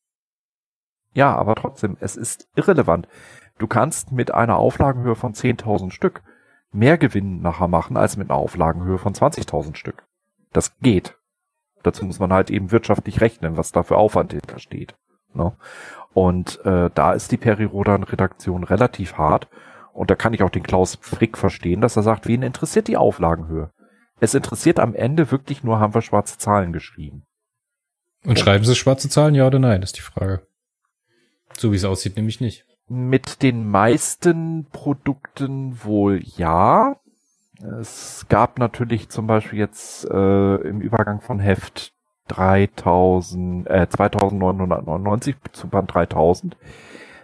Ja, 1.18 1.36
aber 1.36 1.56
trotzdem, 1.56 1.98
es 2.00 2.16
ist 2.16 2.48
irrelevant. 2.56 3.08
Du 3.58 3.66
kannst 3.66 4.12
mit 4.12 4.32
einer 4.36 4.58
Auflagenhöhe 4.58 5.16
von 5.16 5.34
10.000 5.34 5.90
Stück 5.90 6.22
mehr 6.72 7.00
Gewinn 7.00 7.42
nachher 7.42 7.68
machen 7.68 7.98
als 7.98 8.18
mit 8.18 8.30
einer 8.30 8.38
Auflagenhöhe 8.38 9.00
von 9.00 9.16
20.000 9.16 9.76
Stück. 9.76 10.06
Das 10.54 10.78
geht. 10.78 11.18
Dazu 11.82 12.06
muss 12.06 12.20
man 12.20 12.32
halt 12.32 12.52
eben 12.52 12.70
wirtschaftlich 12.70 13.20
rechnen, 13.20 13.58
was 13.58 13.72
da 13.72 13.82
für 13.82 13.98
Aufwand 13.98 14.32
hintersteht. 14.32 14.96
Ne? 15.34 15.58
Und 16.14 16.64
äh, 16.66 16.92
da 16.94 17.14
ist 17.14 17.32
die 17.32 17.38
Peri-Rodan-Redaktion 17.38 18.64
relativ 18.64 19.18
hart. 19.18 19.48
Und 19.94 20.12
da 20.12 20.16
kann 20.16 20.36
ich 20.36 20.44
auch 20.44 20.52
den 20.52 20.62
Klaus 20.62 21.00
Frick 21.02 21.36
verstehen, 21.36 21.82
dass 21.82 21.96
er 21.96 22.04
sagt, 22.04 22.28
wen 22.28 22.44
interessiert 22.44 22.88
die 22.88 22.98
Auflagenhöhe? 22.98 23.72
Es 24.20 24.36
interessiert 24.36 24.80
am 24.80 24.94
Ende 24.94 25.32
wirklich 25.32 25.64
nur, 25.64 25.80
haben 25.80 25.96
wir 25.96 26.04
schwarze 26.04 26.38
Zahlen 26.38 26.74
geschrieben. 26.74 27.26
Und 28.24 28.38
schreiben 28.38 28.66
Sie 28.66 28.76
schwarze 28.76 29.10
Zahlen, 29.10 29.34
ja 29.34 29.48
oder 29.48 29.58
nein, 29.58 29.82
ist 29.82 29.98
die 29.98 30.02
Frage. 30.02 30.46
So 31.58 31.72
wie 31.72 31.76
es 31.76 31.86
aussieht, 31.86 32.16
nämlich 32.16 32.40
nicht. 32.40 32.66
Mit 32.88 33.42
den 33.42 33.68
meisten 33.70 34.68
Produkten 34.72 35.84
wohl 35.84 36.22
ja. 36.24 36.98
Es 37.82 38.28
gab 38.30 38.60
natürlich 38.60 39.10
zum 39.10 39.26
Beispiel 39.26 39.60
jetzt 39.60 40.06
äh, 40.06 40.56
im 40.56 40.80
Übergang 40.80 41.20
von 41.20 41.40
Heft 41.40 41.94
3000, 42.28 43.68
äh, 43.68 43.90
2999 43.90 45.36
zu 45.52 45.68
Band 45.68 45.94
3000. 45.94 46.56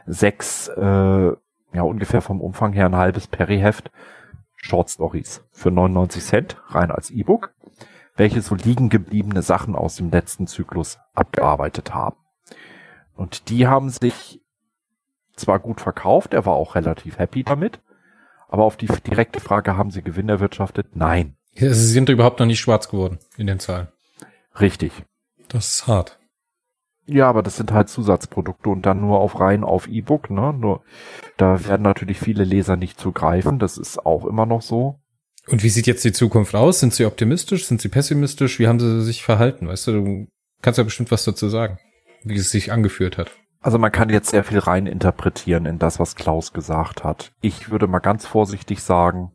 Sechs, 0.08 0.68
äh, 0.68 0.82
ja 0.82 1.82
ungefähr 1.82 2.22
vom 2.22 2.42
Umfang 2.42 2.74
her 2.74 2.88
ein 2.88 2.96
halbes 2.96 3.28
Perry-Heft. 3.28 3.92
Short 4.56 4.90
Stories 4.90 5.46
für 5.52 5.72
99 5.72 6.24
Cent, 6.24 6.58
rein 6.70 6.90
als 6.90 7.12
E-Book, 7.12 7.54
welche 8.16 8.42
so 8.42 8.56
liegen 8.56 8.90
gebliebene 8.90 9.42
Sachen 9.42 9.76
aus 9.76 9.98
dem 9.98 10.10
letzten 10.10 10.48
Zyklus 10.48 11.00
abgearbeitet 11.14 11.94
haben. 11.94 12.16
Und 13.16 13.50
die 13.50 13.68
haben 13.68 13.90
sich 13.90 14.42
zwar 15.36 15.60
gut 15.60 15.82
verkauft, 15.82 16.34
er 16.34 16.46
war 16.46 16.54
auch 16.54 16.76
relativ 16.76 17.18
happy 17.18 17.44
damit, 17.44 17.82
aber 18.48 18.64
auf 18.64 18.78
die 18.78 18.88
direkte 18.88 19.40
Frage, 19.40 19.78
haben 19.78 19.92
sie 19.92 20.04
Gewinn 20.04 20.30
erwirtschaftet? 20.30 20.96
Nein. 20.96 21.36
Sie 21.56 21.74
sind 21.74 22.10
überhaupt 22.10 22.40
noch 22.40 22.46
nicht 22.46 22.60
schwarz 22.60 22.90
geworden 22.90 23.20
in 23.38 23.48
den 23.48 23.60
Zahlen. 23.60 23.88
Richtig. 24.60 24.92
Das 25.50 25.70
ist 25.70 25.88
hart. 25.88 26.20
Ja, 27.06 27.30
aber 27.30 27.44
das 27.44 27.58
sind 27.58 27.72
halt 27.72 27.90
Zusatzprodukte 27.90 28.70
und 28.70 28.86
dann 28.86 29.02
nur 29.02 29.20
auf 29.20 29.40
rein 29.40 29.64
auf 29.64 29.88
E-Book, 29.88 30.30
ne? 30.30 30.54
Nur 30.54 30.84
da 31.38 31.66
werden 31.66 31.82
natürlich 31.82 32.20
viele 32.20 32.44
Leser 32.44 32.78
nicht 32.78 33.00
zugreifen, 33.00 33.60
das 33.60 33.78
ist 33.78 34.06
auch 34.06 34.26
immer 34.26 34.46
noch 34.46 34.62
so. 34.62 35.00
Und 35.48 35.64
wie 35.64 35.70
sieht 35.70 35.88
jetzt 35.88 36.06
die 36.06 36.14
Zukunft 36.14 36.56
aus? 36.56 36.80
Sind 36.80 36.94
sie 36.94 37.06
optimistisch? 37.06 37.66
Sind 37.66 37.82
sie 37.82 37.90
pessimistisch? 37.90 38.60
Wie 38.60 38.68
haben 38.68 38.80
sie 38.80 39.04
sich 39.04 39.24
verhalten? 39.24 39.68
Weißt 39.68 39.88
du, 39.88 39.92
du 39.92 40.28
kannst 40.62 40.78
ja 40.78 40.86
bestimmt 40.86 41.12
was 41.12 41.26
dazu 41.26 41.50
sagen, 41.50 41.78
wie 42.24 42.36
es 42.36 42.52
sich 42.52 42.72
angeführt 42.72 43.18
hat. 43.18 43.32
Also 43.62 43.78
man 43.78 43.92
kann 43.92 44.10
jetzt 44.10 44.30
sehr 44.30 44.44
viel 44.44 44.60
rein 44.60 44.88
interpretieren 44.88 45.66
in 45.66 45.80
das, 45.80 46.00
was 46.00 46.16
Klaus 46.16 46.52
gesagt 46.52 47.04
hat. 47.04 47.32
Ich 47.40 47.70
würde 47.72 47.88
mal 47.88 48.00
ganz 48.00 48.26
vorsichtig 48.26 48.84
sagen, 48.84 49.32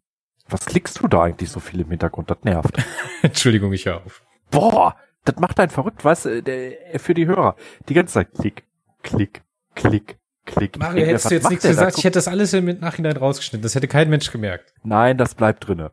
was 0.49 0.66
klickst 0.66 1.02
du 1.02 1.09
da 1.09 1.23
eigentlich 1.23 1.50
so 1.50 1.61
viel 1.61 1.80
im 1.80 1.88
Hintergrund? 1.90 2.30
Das 2.30 2.38
nervt. 2.42 2.76
Entschuldigung, 3.23 3.73
ich 3.73 3.87
höre 3.87 4.04
auf. 4.04 4.23
Boah, 4.50 4.97
das 5.25 5.37
macht 5.37 5.59
einen 5.61 5.71
verrückt, 5.71 6.04
weißt 6.04 6.26
du, 6.26 6.78
für 6.97 7.14
die 7.14 7.26
Hörer. 7.26 7.57
Die 7.88 7.95
ganze 7.95 8.14
Zeit 8.14 8.28
klick, 8.35 8.64
klick, 9.02 9.42
klick, 9.75 10.18
klick. 10.45 10.78
Mario, 10.78 11.07
hättest 11.07 11.30
du 11.30 11.35
jetzt 11.35 11.50
nichts 11.50 11.66
gesagt, 11.66 11.99
ich 11.99 12.04
hätte 12.04 12.18
das 12.18 12.28
alles 12.28 12.52
im 12.52 12.66
Nachhinein 12.80 13.16
rausgeschnitten. 13.16 13.62
Das 13.62 13.75
hätte 13.75 13.88
kein 13.88 14.11
Mensch 14.11 14.30
gemerkt. 14.30 14.75
Nein, 14.83 15.16
das 15.18 15.35
bleibt 15.35 15.66
drinne. 15.66 15.92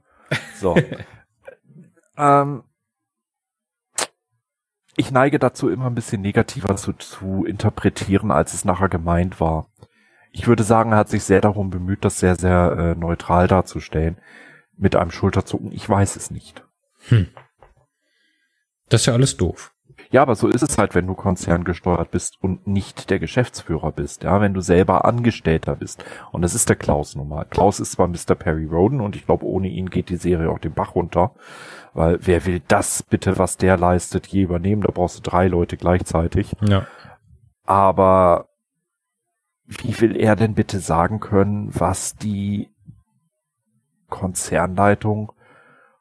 So. 0.60 0.76
ähm, 2.18 2.64
ich 4.98 5.12
neige 5.12 5.40
dazu 5.40 5.70
immer 5.70 5.88
ein 5.88 5.96
bisschen 5.96 6.22
negativer 6.22 6.76
zu, 6.76 6.94
zu 6.94 7.46
interpretieren, 7.46 8.32
als 8.32 8.54
es 8.54 8.66
nachher 8.66 8.90
gemeint 8.90 9.40
war. 9.40 9.70
Ich 10.32 10.48
würde 10.48 10.64
sagen, 10.64 10.92
er 10.92 11.00
hat 11.00 11.10
sich 11.10 11.24
sehr 11.24 11.42
darum 11.42 11.70
bemüht, 11.70 12.04
das 12.04 12.20
sehr, 12.20 12.36
sehr 12.36 12.72
äh, 12.78 12.96
neutral 13.00 13.48
darzustellen. 13.48 14.18
Mit 14.78 14.96
einem 14.96 15.12
Schulterzucken, 15.12 15.72
ich 15.72 15.88
weiß 15.88 16.16
es 16.16 16.32
nicht. 16.32 16.66
Hm. 17.08 17.28
Das 18.90 19.02
ist 19.02 19.08
ja 19.08 19.14
alles 19.14 19.38
doof. 19.38 19.75
Ja, 20.12 20.22
aber 20.22 20.36
so 20.36 20.48
ist 20.48 20.62
es 20.62 20.78
halt, 20.78 20.96
wenn 20.96 21.08
du 21.08 21.14
konzerngesteuert 21.14 22.12
bist 22.12 22.38
und 22.42 22.68
nicht 22.68 23.10
der 23.10 23.20
Geschäftsführer 23.20 23.92
bist, 23.92 24.24
ja, 24.24 24.40
wenn 24.42 24.54
du 24.54 24.62
selber 24.62 25.06
Angestellter 25.06 25.76
bist. 25.76 26.04
Und 26.32 26.42
das 26.42 26.54
ist 26.54 26.70
der 26.70 26.76
Klaus 26.76 27.16
nun 27.16 27.30
mal. 27.30 27.46
Klaus 27.46 27.80
ist 27.80 27.94
zwar 27.94 28.08
Mr. 28.08 28.36
Perry 28.36 28.66
Roden 28.66 29.02
und 29.02 29.16
ich 29.16 29.26
glaube, 29.26 29.46
ohne 29.46 29.68
ihn 29.68 29.90
geht 29.90 30.10
die 30.10 30.18
Serie 30.18 30.50
auch 30.50 30.60
den 30.60 30.74
Bach 30.74 30.96
runter. 30.96 31.32
Weil 31.94 32.20
wer 32.22 32.46
will 32.46 32.62
das 32.68 33.04
bitte, 33.04 33.38
was 33.38 33.58
der 33.58 33.78
leistet, 33.78 34.28
je 34.28 34.44
übernehmen? 34.44 34.82
Da 34.82 34.92
brauchst 34.94 35.18
du 35.18 35.30
drei 35.30 35.48
Leute 35.48 35.78
gleichzeitig. 35.78 36.54
Ja. 36.62 36.86
Aber 37.66 38.50
wie 39.66 40.00
will 40.02 40.16
er 40.16 40.36
denn 40.36 40.54
bitte 40.54 40.80
sagen 40.80 41.20
können, 41.20 41.70
was 41.74 42.16
die 42.16 42.70
Konzernleitung 44.10 45.32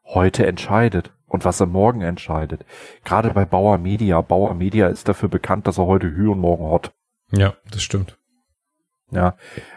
heute 0.05 0.47
entscheidet? 0.47 1.13
Und 1.35 1.45
was 1.45 1.61
er 1.61 1.67
morgen 1.67 2.01
entscheidet. 2.01 2.65
Gerade 3.05 3.31
bei 3.31 3.45
Bauer 3.45 3.77
Media. 3.77 4.21
Bauer 4.21 4.55
Media 4.55 4.87
ist 4.87 5.09
dafür 5.09 5.29
bekannt, 5.29 5.67
dass 5.67 5.79
er 5.79 5.87
heute 5.87 6.15
Hü 6.15 6.29
und 6.31 6.39
morgen 6.39 6.65
Hot. 6.65 6.93
Ja, 7.33 7.55
das 7.71 7.83
stimmt. 7.83 8.17
Ja, 9.11 9.35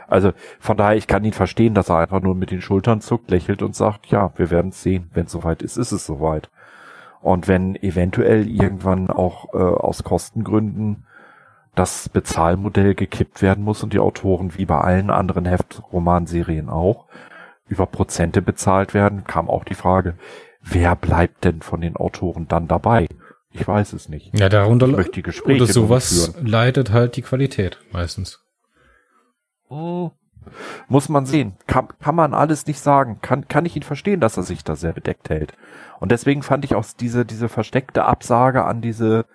also 0.08 0.34
von 0.60 0.78
daher, 0.78 0.96
ich 0.96 1.08
kann 1.08 1.26
ihn 1.26 1.34
verstehen, 1.34 1.74
dass 1.74 1.90
er 1.90 1.98
einfach 1.98 2.22
nur 2.22 2.36
mit 2.36 2.52
den 2.52 2.62
Schultern 2.62 3.02
zuckt, 3.02 3.32
lächelt 3.32 3.64
und 3.64 3.76
sagt, 3.76 4.06
ja, 4.08 4.32
wir 4.36 4.52
werden 4.52 4.70
es 4.70 4.84
sehen. 4.84 5.10
Wenn 5.14 5.26
es 5.26 5.32
soweit 5.32 5.64
ist, 5.64 5.78
ist 5.78 5.92
es 5.92 6.06
soweit. 6.06 6.50
Und 7.22 7.48
wenn 7.48 7.76
eventuell 7.76 8.48
irgendwann 8.48 9.10
auch 9.10 9.54
äh, 9.54 9.58
aus 9.58 10.04
Kostengründen 10.04 11.08
das 11.74 12.08
Bezahlmodell 12.10 12.94
gekippt 12.94 13.42
werden 13.42 13.64
muss 13.64 13.82
und 13.82 13.94
die 13.94 14.00
Autoren 14.00 14.56
wie 14.58 14.66
bei 14.66 14.80
allen 14.80 15.10
anderen 15.10 15.46
Heftromanserien 15.46 16.70
auch 16.70 17.06
über 17.68 17.88
Prozente 17.88 18.44
bezahlt 18.44 18.94
werden, 18.94 19.24
kam 19.26 19.50
auch 19.50 19.64
die 19.64 19.76
Frage, 19.76 20.16
wer 20.70 20.96
bleibt 20.96 21.44
denn 21.44 21.62
von 21.62 21.82
den 21.82 21.96
Autoren 21.96 22.48
dann 22.48 22.68
dabei? 22.68 23.08
Ich 23.52 23.68
weiß 23.68 23.94
es 23.94 24.10
nicht. 24.10 24.38
Ja, 24.38 24.50
darunter 24.50 24.88
ich 24.88 24.96
möchte 24.96 25.14
die 25.14 25.24
Gespräche 25.24 25.64
oder 25.64 25.72
sowas 25.72 26.34
leidet 26.42 26.92
halt 26.92 27.16
die 27.16 27.22
Qualität 27.22 27.80
meistens. 27.92 28.44
Oh. 29.70 30.12
Muss 30.88 31.10
man 31.10 31.26
sehen. 31.26 31.58
Kann, 31.66 31.90
kann 32.00 32.16
man 32.16 32.34
alles 32.34 32.68
nicht 32.68 32.80
sagen. 32.80 33.20
Kann, 33.22 33.48
kann 33.48 33.66
ich 33.66 33.76
ihn 33.76 33.84
verstehen, 33.84 34.22
dass 34.22 34.38
er 34.38 34.44
sich 34.44 34.64
da 34.64 34.76
sehr 34.76 34.94
bedeckt 34.94 35.30
hält. 35.30 35.54
Und 36.00 36.12
deswegen 36.12 36.44
fand 36.44 36.64
ich 36.64 36.76
auch 36.76 36.86
diese, 36.98 37.26
diese 37.26 37.50
versteckte 37.50 38.06
Absage 38.06 38.64
an 38.64 38.82
diese 38.82 39.26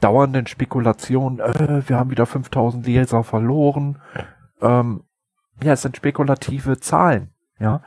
dauernden 0.00 0.46
Spekulationen, 0.46 1.40
äh, 1.40 1.88
wir 1.88 1.98
haben 1.98 2.10
wieder 2.10 2.26
5000 2.26 2.86
Leser 2.86 3.24
verloren. 3.24 4.00
Ähm, 4.60 5.02
ja, 5.62 5.72
es 5.72 5.82
sind 5.82 5.96
spekulative 5.96 6.78
Zahlen. 6.78 7.30
Ja, 7.58 7.82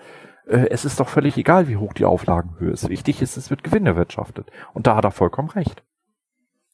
es 0.52 0.86
ist 0.86 1.00
doch 1.00 1.10
völlig 1.10 1.38
egal, 1.38 1.68
wie 1.68 1.78
hoch 1.78 1.94
die 1.94 2.06
Auflagenhöhe 2.06 2.72
ist. 2.72 2.90
Wichtig 2.90 3.22
ist, 3.22 3.38
es 3.38 3.50
wird 3.50 3.64
Gewinn 3.64 3.86
erwirtschaftet. 3.86 4.52
Und 4.74 4.88
da 4.88 4.96
hat 4.96 5.06
er 5.06 5.12
vollkommen 5.12 5.50
recht. 5.50 5.84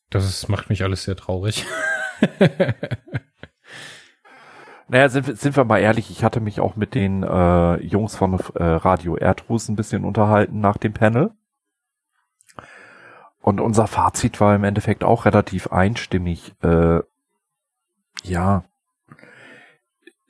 Das 0.10 0.26
ist, 0.26 0.48
macht 0.48 0.70
mich 0.70 0.84
alles 0.84 1.04
sehr 1.04 1.16
traurig. 1.16 1.66
naja, 4.88 5.10
sind, 5.10 5.38
sind 5.38 5.56
wir 5.56 5.66
mal 5.66 5.80
ehrlich, 5.80 6.10
ich 6.10 6.24
hatte 6.24 6.40
mich 6.40 6.60
auch 6.60 6.76
mit 6.76 6.96
den 6.96 7.24
äh, 7.24 7.76
Jungs 7.84 8.16
von 8.16 8.40
äh, 8.56 8.64
Radio 8.64 9.16
Erdrus 9.18 9.70
ein 9.70 9.76
bisschen 9.76 10.06
unterhalten 10.06 10.60
nach 10.60 10.78
dem 10.78 10.94
Panel. 10.94 11.32
Und 13.42 13.60
unser 13.60 13.88
Fazit 13.88 14.42
war 14.42 14.56
im 14.56 14.64
Endeffekt 14.64 15.04
auch 15.04 15.26
relativ 15.26 15.68
einstimmig. 15.68 16.56
Äh, 16.64 17.00
ja, 18.24 18.64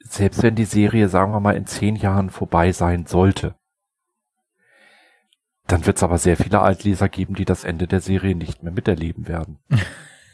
selbst 0.09 0.43
wenn 0.43 0.55
die 0.55 0.65
Serie, 0.65 1.09
sagen 1.09 1.31
wir 1.31 1.39
mal, 1.39 1.55
in 1.55 1.65
zehn 1.65 1.95
Jahren 1.95 2.29
vorbei 2.29 2.71
sein 2.71 3.05
sollte, 3.05 3.55
dann 5.67 5.85
wird 5.85 5.97
es 5.97 6.03
aber 6.03 6.17
sehr 6.17 6.37
viele 6.37 6.61
Altleser 6.61 7.09
geben, 7.09 7.35
die 7.35 7.45
das 7.45 7.63
Ende 7.63 7.87
der 7.87 7.99
Serie 7.99 8.35
nicht 8.35 8.63
mehr 8.63 8.71
miterleben 8.71 9.27
werden. 9.27 9.59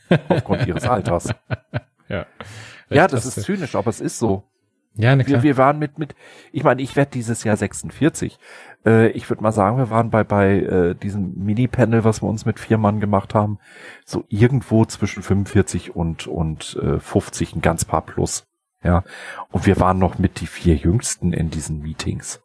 aufgrund 0.29 0.67
ihres 0.67 0.85
Alters. 0.85 1.29
Ja, 2.09 2.25
ja 2.89 3.07
das 3.07 3.25
ist 3.25 3.41
zynisch, 3.41 3.75
aber 3.75 3.89
es 3.89 4.01
ist 4.01 4.19
so. 4.19 4.43
Ja, 4.95 5.15
ne, 5.15 5.23
klar. 5.23 5.41
Wir, 5.41 5.49
wir 5.49 5.57
waren 5.57 5.79
mit, 5.79 5.97
mit, 5.97 6.13
ich 6.51 6.63
meine, 6.63 6.81
ich 6.81 6.95
werde 6.95 7.09
dieses 7.11 7.43
Jahr 7.43 7.57
46. 7.57 8.37
Äh, 8.85 9.09
ich 9.09 9.27
würde 9.27 9.41
mal 9.41 9.51
sagen, 9.51 9.77
wir 9.77 9.89
waren 9.89 10.11
bei, 10.11 10.23
bei 10.23 10.59
äh, 10.59 10.95
diesem 10.95 11.33
Mini-Panel, 11.43 12.03
was 12.03 12.21
wir 12.21 12.29
uns 12.29 12.45
mit 12.45 12.59
vier 12.59 12.77
Mann 12.77 12.99
gemacht 12.99 13.33
haben, 13.33 13.57
so 14.05 14.23
irgendwo 14.29 14.85
zwischen 14.85 15.23
45 15.23 15.95
und, 15.95 16.27
und 16.27 16.77
äh, 16.79 16.99
50, 16.99 17.55
ein 17.55 17.61
ganz 17.61 17.85
paar 17.85 18.03
plus. 18.03 18.45
Ja. 18.83 19.03
Und 19.51 19.65
wir 19.65 19.79
waren 19.79 19.99
noch 19.99 20.19
mit 20.19 20.39
die 20.41 20.47
vier 20.47 20.75
Jüngsten 20.75 21.33
in 21.33 21.49
diesen 21.49 21.81
Meetings. 21.81 22.41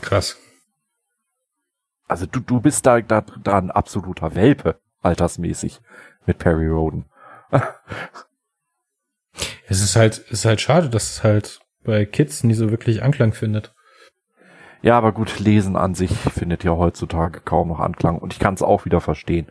Krass. 0.00 0.36
Also 2.08 2.26
du, 2.26 2.40
du 2.40 2.60
bist 2.60 2.86
da, 2.86 3.00
da, 3.00 3.22
da 3.42 3.58
ein 3.58 3.70
absoluter 3.70 4.34
Welpe, 4.34 4.78
altersmäßig, 5.02 5.80
mit 6.26 6.38
Perry 6.38 6.68
Roden. 6.68 7.06
es 9.68 9.82
ist 9.82 9.96
halt, 9.96 10.18
es 10.26 10.32
ist 10.32 10.44
halt 10.44 10.60
schade, 10.60 10.88
dass 10.88 11.10
es 11.10 11.24
halt 11.24 11.60
bei 11.82 12.04
Kids 12.04 12.44
nie 12.44 12.54
so 12.54 12.70
wirklich 12.70 13.02
Anklang 13.02 13.32
findet. 13.32 13.74
Ja, 14.82 14.96
aber 14.98 15.12
gut, 15.12 15.40
Lesen 15.40 15.76
an 15.76 15.94
sich 15.94 16.12
findet 16.12 16.62
ja 16.62 16.72
heutzutage 16.72 17.40
kaum 17.40 17.68
noch 17.68 17.80
Anklang 17.80 18.18
und 18.18 18.32
ich 18.32 18.38
kann 18.38 18.54
es 18.54 18.62
auch 18.62 18.84
wieder 18.84 19.00
verstehen. 19.00 19.46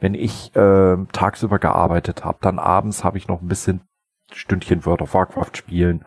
Wenn 0.00 0.14
ich 0.14 0.54
äh, 0.56 0.96
tagsüber 1.12 1.58
gearbeitet 1.58 2.24
habe, 2.24 2.38
dann 2.40 2.58
abends 2.58 3.04
habe 3.04 3.18
ich 3.18 3.28
noch 3.28 3.42
ein 3.42 3.48
bisschen 3.48 3.82
Stündchen 4.32 4.84
World 4.84 5.02
of 5.02 5.14
Warcraft 5.14 5.56
spielen, 5.56 6.04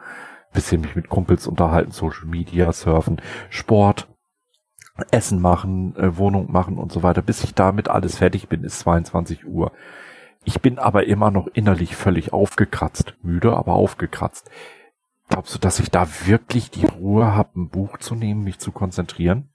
bisschen 0.54 0.82
mich 0.82 0.96
mit 0.96 1.10
Kumpels 1.10 1.48
unterhalten, 1.48 1.92
Social 1.92 2.26
Media 2.26 2.72
surfen, 2.74 3.22
Sport, 3.50 4.08
Essen 5.12 5.42
machen, 5.42 5.96
äh, 5.96 6.18
Wohnung 6.18 6.52
machen 6.52 6.78
und 6.78 6.92
so 6.92 7.04
weiter. 7.04 7.22
Bis 7.22 7.44
ich 7.44 7.54
damit 7.54 7.90
alles 7.90 8.18
fertig 8.18 8.50
bin, 8.50 8.64
ist 8.64 8.80
22 8.80 9.46
Uhr. 9.48 9.72
Ich 10.44 10.62
bin 10.62 10.80
aber 10.80 11.06
immer 11.06 11.32
noch 11.32 11.48
innerlich 11.48 11.96
völlig 11.96 12.34
aufgekratzt. 12.34 13.16
Müde, 13.22 13.56
aber 13.56 13.74
aufgekratzt. 13.74 14.50
Glaubst 15.30 15.56
du, 15.56 15.60
dass 15.60 15.80
ich 15.80 15.90
da 15.92 16.08
wirklich 16.26 16.72
die 16.72 16.86
Ruhe 16.86 17.34
habe, 17.34 17.62
ein 17.62 17.70
Buch 17.70 17.98
zu 18.00 18.16
nehmen, 18.16 18.44
mich 18.44 18.60
zu 18.60 18.72
konzentrieren? 18.72 19.50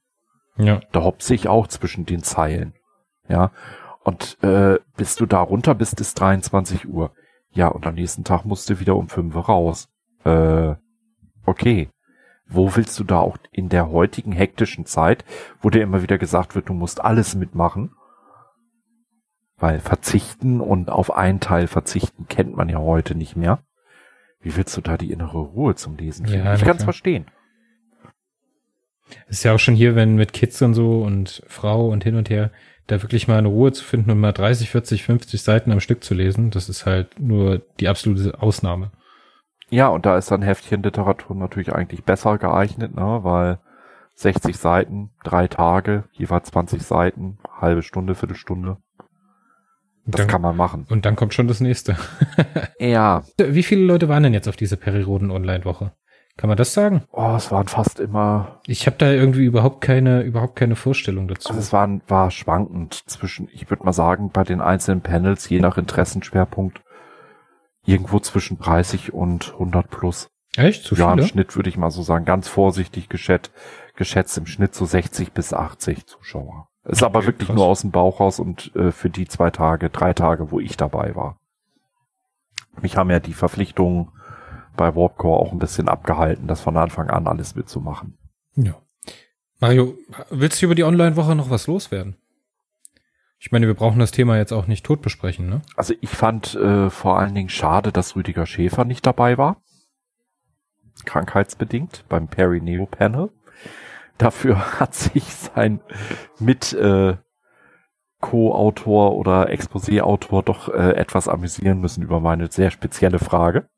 Ja. 0.57 0.81
Da 0.93 1.03
hopse 1.03 1.35
ich 1.35 1.49
auch 1.49 1.67
zwischen 1.67 2.07
den 2.07 2.23
Zeilen. 2.23 2.73
Ja. 3.29 3.51
Und 4.03 4.43
äh, 4.43 4.79
bis 4.97 5.17
du 5.17 5.27
da 5.27 5.41
runter 5.41 5.75
bist, 5.75 6.01
ist 6.01 6.19
23 6.19 6.89
Uhr. 6.89 7.13
Ja, 7.57 7.69
und 7.69 7.87
am 7.87 7.95
nächsten 7.95 8.23
Tag 8.23 8.45
musst 8.45 8.69
du 8.69 8.81
wieder 8.81 8.97
um 8.97 9.09
fünf 9.09 9.35
raus. 9.49 9.89
Äh, 10.25 10.75
okay. 11.47 11.89
Wo 12.47 12.77
willst 12.77 13.01
du 13.01 13.05
da 13.05 13.19
auch 13.19 13.39
in 13.51 13.71
der 13.71 13.91
heutigen 13.91 14.31
hektischen 14.31 14.85
Zeit, 14.85 15.25
wo 15.63 15.71
dir 15.71 15.83
immer 15.83 16.03
wieder 16.03 16.19
gesagt 16.19 16.55
wird, 16.55 16.69
du 16.69 16.75
musst 16.75 17.01
alles 17.03 17.35
mitmachen, 17.35 17.93
Weil 19.57 19.81
verzichten 19.81 20.61
und 20.61 20.91
auf 20.91 21.17
einen 21.17 21.41
Teil 21.41 21.67
verzichten 21.67 22.29
kennt 22.29 22.55
man 22.55 22.69
ja 22.69 22.79
heute 22.79 23.15
nicht 23.15 23.37
mehr. 23.37 23.65
Wie 24.41 24.55
willst 24.55 24.77
du 24.77 24.83
da 24.83 24.99
die 24.99 25.11
innere 25.11 25.39
Ruhe 25.39 25.75
zum 25.75 25.97
Lesen 25.97 26.27
finden? 26.27 26.45
Ja, 26.45 26.55
ich 26.55 26.63
kann 26.63 26.77
es 26.77 26.85
verstehen. 26.85 27.25
Ist 29.29 29.45
ja 29.45 29.55
auch 29.55 29.59
schon 29.59 29.75
hier, 29.75 29.95
wenn 29.95 30.17
mit 30.17 30.35
Kids 30.35 30.61
und 30.61 30.75
so 30.75 31.03
und 31.03 31.43
Frau 31.47 31.89
und 31.89 32.05
hin 32.05 32.17
und 32.17 32.29
her, 32.29 32.51
da 32.87 33.03
wirklich 33.03 33.27
mal 33.29 33.39
eine 33.39 33.49
Ruhe 33.49 33.73
zu 33.73 33.83
finden 33.85 34.11
und 34.11 34.21
mal 34.21 34.33
30, 34.33 34.71
40, 34.71 35.03
50 35.03 35.43
Seiten 35.43 35.73
am 35.73 35.81
Stück 35.81 36.05
zu 36.05 36.15
lesen, 36.15 36.51
das 36.51 36.69
ist 36.69 36.87
halt 36.87 37.19
nur 37.19 37.63
die 37.81 37.89
absolute 37.89 38.41
Ausnahme. 38.41 38.93
Ja, 39.71 39.89
und 39.89 40.07
da 40.07 40.17
ist 40.17 40.31
dann 40.31 40.43
Heftchenliteratur 40.43 41.35
natürlich 41.35 41.73
eigentlich 41.73 42.05
besser 42.05 42.39
geeignet, 42.39 42.95
ne, 42.95 43.21
weil 43.23 43.59
60 44.15 44.57
Seiten, 44.57 45.11
drei 45.25 45.49
Tage, 45.49 46.05
jeweils 46.13 46.49
20 46.51 46.83
Seiten, 46.83 47.39
halbe 47.61 47.83
Stunde, 47.83 48.15
Viertelstunde. 48.15 48.77
Und 50.07 50.15
Das 50.15 50.21
dann, 50.21 50.29
kann 50.29 50.43
man 50.43 50.57
machen. 50.57 50.87
und 50.89 51.05
dann 51.05 51.17
kommt 51.17 51.35
schon 51.35 51.49
das 51.49 51.61
nächste. 51.61 51.97
Ja, 52.79 53.25
Wie 53.39 53.63
viele 53.63 53.83
Leute 53.83 54.09
waren 54.09 54.23
denn 54.23 54.35
jetzt 54.35 54.49
auf 54.49 54.57
dieser 54.57 54.77
Periroden 54.77 55.31
Online-Woche? 55.31 55.93
Kann 56.37 56.49
man 56.49 56.59
das 56.59 56.75
sagen? 56.75 57.03
oh, 57.13 57.35
es 57.37 57.51
waren 57.51 57.67
fast 57.67 57.99
immer, 57.99 58.61
Ich 58.67 58.87
habe 58.87 58.97
da 58.99 59.11
irgendwie 59.11 59.45
überhaupt 59.47 59.81
keine, 59.81 60.21
überhaupt 60.23 60.57
keine 60.57 60.77
Vorstellung 60.77 61.29
dazu. 61.29 61.49
also 61.49 61.59
es 61.61 61.73
waren, 61.73 62.03
war 62.09 62.31
schwankend 62.31 63.09
zwischen, 63.09 63.49
ich 63.53 63.71
würde 63.71 63.85
mal 63.85 63.93
sagen, 63.95 64.31
bei 64.31 64.45
den 64.45 64.61
einzelnen 64.61 65.01
Panels, 65.01 65.49
je 65.49 65.61
nach 65.61 65.79
Interessenschwerpunkt, 65.79 66.83
irgendwo 67.87 68.19
zwischen 68.21 68.59
30 68.59 69.15
und 69.15 69.53
100 69.55 69.89
plus. 69.89 70.29
Echt? 70.57 70.85
Zu 70.85 70.95
ja, 70.95 71.11
im 71.13 71.19
viele? 71.19 71.29
Schnitt 71.29 71.57
würde 71.57 71.69
ich 71.71 71.77
mal 71.79 71.91
so 71.91 72.03
sagen, 72.03 72.25
ganz 72.27 72.49
vorsichtig 72.49 73.09
geschätzt, 73.09 73.51
geschätzt 73.95 74.37
im 74.37 74.47
Schnitt 74.47 74.75
so 74.75 74.85
60 74.85 75.33
bis 75.33 75.55
80 75.55 76.07
Zuschauer. 76.07 76.69
Ist 76.85 77.03
aber 77.03 77.19
Okay, 77.21 77.29
wirklich 77.29 77.49
krass. 77.49 77.57
nur 77.57 77.67
aus 77.67 77.81
dem 77.81 77.91
Bauch 77.93 78.21
raus 78.21 78.41
und 78.41 78.75
äh, 78.77 78.93
für 78.93 79.09
die 79.11 79.27
zwei 79.27 79.51
Tage, 79.51 79.89
drei 79.91 80.13
Tage, 80.13 80.51
wo 80.51 80.61
ich 80.61 80.77
dabei 80.77 81.15
war. 81.17 81.39
Mich 82.81 82.97
haben 82.97 83.11
ja 83.11 83.21
die 83.21 83.33
Verpflichtungen 83.33 84.11
bei 84.77 84.95
Warpcore 84.95 85.39
auch 85.41 85.53
ein 85.53 85.59
bisschen 85.59 85.89
abgehalten, 85.89 86.47
das 86.47 86.61
von 86.61 86.77
Anfang 86.77 87.11
an 87.11 87.27
alles 87.27 87.55
mitzumachen. 87.55 88.19
Ja. 88.55 88.75
Mario, 89.59 89.95
willst 90.31 90.61
du 90.61 90.67
über 90.67 90.75
die 90.75 90.85
Online-Woche 90.85 91.35
noch 91.35 91.51
was 91.51 91.67
loswerden? 91.67 92.17
Ich 93.39 93.53
meine, 93.53 93.67
wir 93.67 93.75
brauchen 93.75 93.99
das 93.99 94.13
Thema 94.13 94.37
jetzt 94.37 94.53
auch 94.53 94.67
nicht 94.67 94.85
tot 94.85 95.03
besprechen, 95.03 95.49
ne? 95.49 95.63
Also 95.77 95.95
ich 96.01 96.11
fand 96.11 96.55
äh, 96.55 96.91
vor 96.91 97.19
allen 97.19 97.35
Dingen 97.35 97.49
schade, 97.49 97.93
dass 97.93 98.17
Rüdiger 98.17 98.47
Schäfer 98.47 98.85
nicht 98.85 99.07
dabei 99.07 99.39
war. 99.39 99.63
Krankheitsbedingt 101.05 102.05
beim 102.09 102.29
Perineo 102.29 102.87
Panel. 102.87 103.31
Dafür 104.19 104.81
hat 104.81 104.95
sich 104.95 105.25
sein 105.25 105.81
mit 106.39 106.73
äh, 106.73 107.17
Co-Autor 108.21 109.17
oder 109.17 109.51
Exposé-Autor 109.51 110.43
doch 110.43 110.69
äh, 110.69 110.93
etwas 110.93 111.29
amüsieren 111.29 111.81
müssen 111.81 112.03
über 112.03 112.21
meine 112.21 112.51
sehr 112.51 112.71
spezielle 112.71 113.19
Frage, 113.19 113.69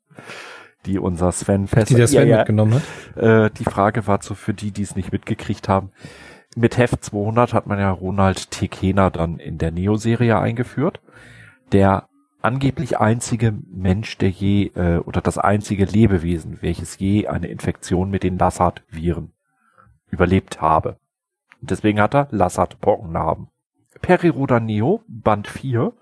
die 0.85 0.99
unser 0.99 1.31
Sven 1.31 1.67
fest 1.67 1.89
Die 1.89 1.95
der 1.95 2.07
Sven 2.07 2.27
Ja, 2.27 2.35
ja. 2.35 2.37
mitgenommen 2.37 2.75
hat. 3.15 3.21
Äh, 3.21 3.51
die 3.51 3.65
Frage 3.65 4.07
war 4.07 4.21
so 4.21 4.35
für 4.35 4.53
die, 4.53 4.71
die 4.71 4.83
es 4.83 4.95
nicht 4.95 5.11
mitgekriegt 5.11 5.67
haben. 5.67 5.91
Mit 6.55 6.77
Heft 6.77 7.03
200 7.03 7.53
hat 7.53 7.67
man 7.67 7.79
ja 7.79 7.91
Ronald 7.91 8.51
Tekena 8.51 9.09
dann 9.09 9.37
in 9.39 9.57
der 9.57 9.71
Neo-Serie 9.71 10.39
eingeführt. 10.39 11.01
Der 11.71 12.07
angeblich 12.41 12.99
einzige 12.99 13.53
Mensch, 13.67 14.17
der 14.17 14.29
je, 14.29 14.67
äh, 14.75 14.97
oder 14.99 15.21
das 15.21 15.37
einzige 15.37 15.85
Lebewesen, 15.85 16.57
welches 16.61 16.97
je 16.97 17.27
eine 17.27 17.47
Infektion 17.47 18.09
mit 18.09 18.23
den 18.23 18.37
Lassat-Viren 18.37 19.33
überlebt 20.09 20.61
habe. 20.61 20.97
Und 21.61 21.71
deswegen 21.71 22.01
hat 22.01 22.15
er 22.15 22.27
Lassat-Pockennarben. 22.31 23.49
Periroda 24.01 24.59
Neo, 24.59 25.03
Band 25.07 25.47
4, 25.47 25.93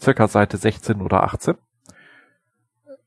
circa 0.00 0.28
Seite 0.28 0.56
16 0.56 1.00
oder 1.00 1.22
18, 1.22 1.54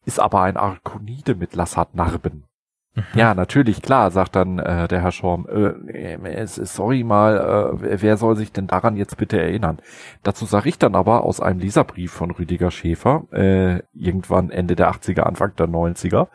ist 0.07 0.19
aber 0.21 0.41
ein 0.41 0.55
Arkonide 0.55 1.35
mit 1.35 1.53
Lassat-Narben. 1.53 2.45
Ja, 3.13 3.35
natürlich, 3.35 3.81
klar, 3.83 4.09
sagt 4.09 4.35
dann 4.35 4.57
äh, 4.57 4.87
der 4.87 5.01
Herr 5.01 5.11
Schorm, 5.11 5.45
äh, 5.47 6.41
ist, 6.41 6.55
sorry 6.55 7.03
mal, 7.03 7.77
äh, 7.83 8.01
wer 8.01 8.17
soll 8.17 8.35
sich 8.35 8.51
denn 8.51 8.65
daran 8.65 8.95
jetzt 8.95 9.17
bitte 9.17 9.39
erinnern? 9.39 9.79
Dazu 10.23 10.45
sage 10.45 10.69
ich 10.69 10.79
dann 10.79 10.95
aber 10.95 11.23
aus 11.23 11.39
einem 11.39 11.59
Leserbrief 11.59 12.11
von 12.11 12.31
Rüdiger 12.31 12.71
Schäfer, 12.71 13.25
äh, 13.31 13.83
irgendwann 13.93 14.49
Ende 14.49 14.75
der 14.75 14.89
80er, 14.89 15.21
Anfang 15.21 15.55
der 15.57 15.67
90er, 15.67 16.27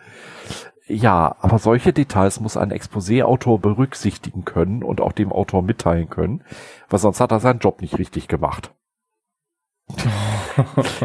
ja, 0.87 1.35
aber 1.41 1.59
solche 1.59 1.93
Details 1.93 2.39
muss 2.41 2.57
ein 2.57 2.71
Exposé-Autor 2.71 3.59
berücksichtigen 3.59 4.45
können 4.45 4.85
und 4.85 5.01
auch 5.01 5.13
dem 5.13 5.33
Autor 5.33 5.63
mitteilen 5.63 6.11
können, 6.11 6.45
weil 6.91 7.01
sonst 7.01 7.21
hat 7.21 7.33
er 7.33 7.41
seinen 7.41 7.61
Job 7.61 7.81
nicht 7.81 7.99
richtig 7.99 8.29
gemacht. 8.29 8.73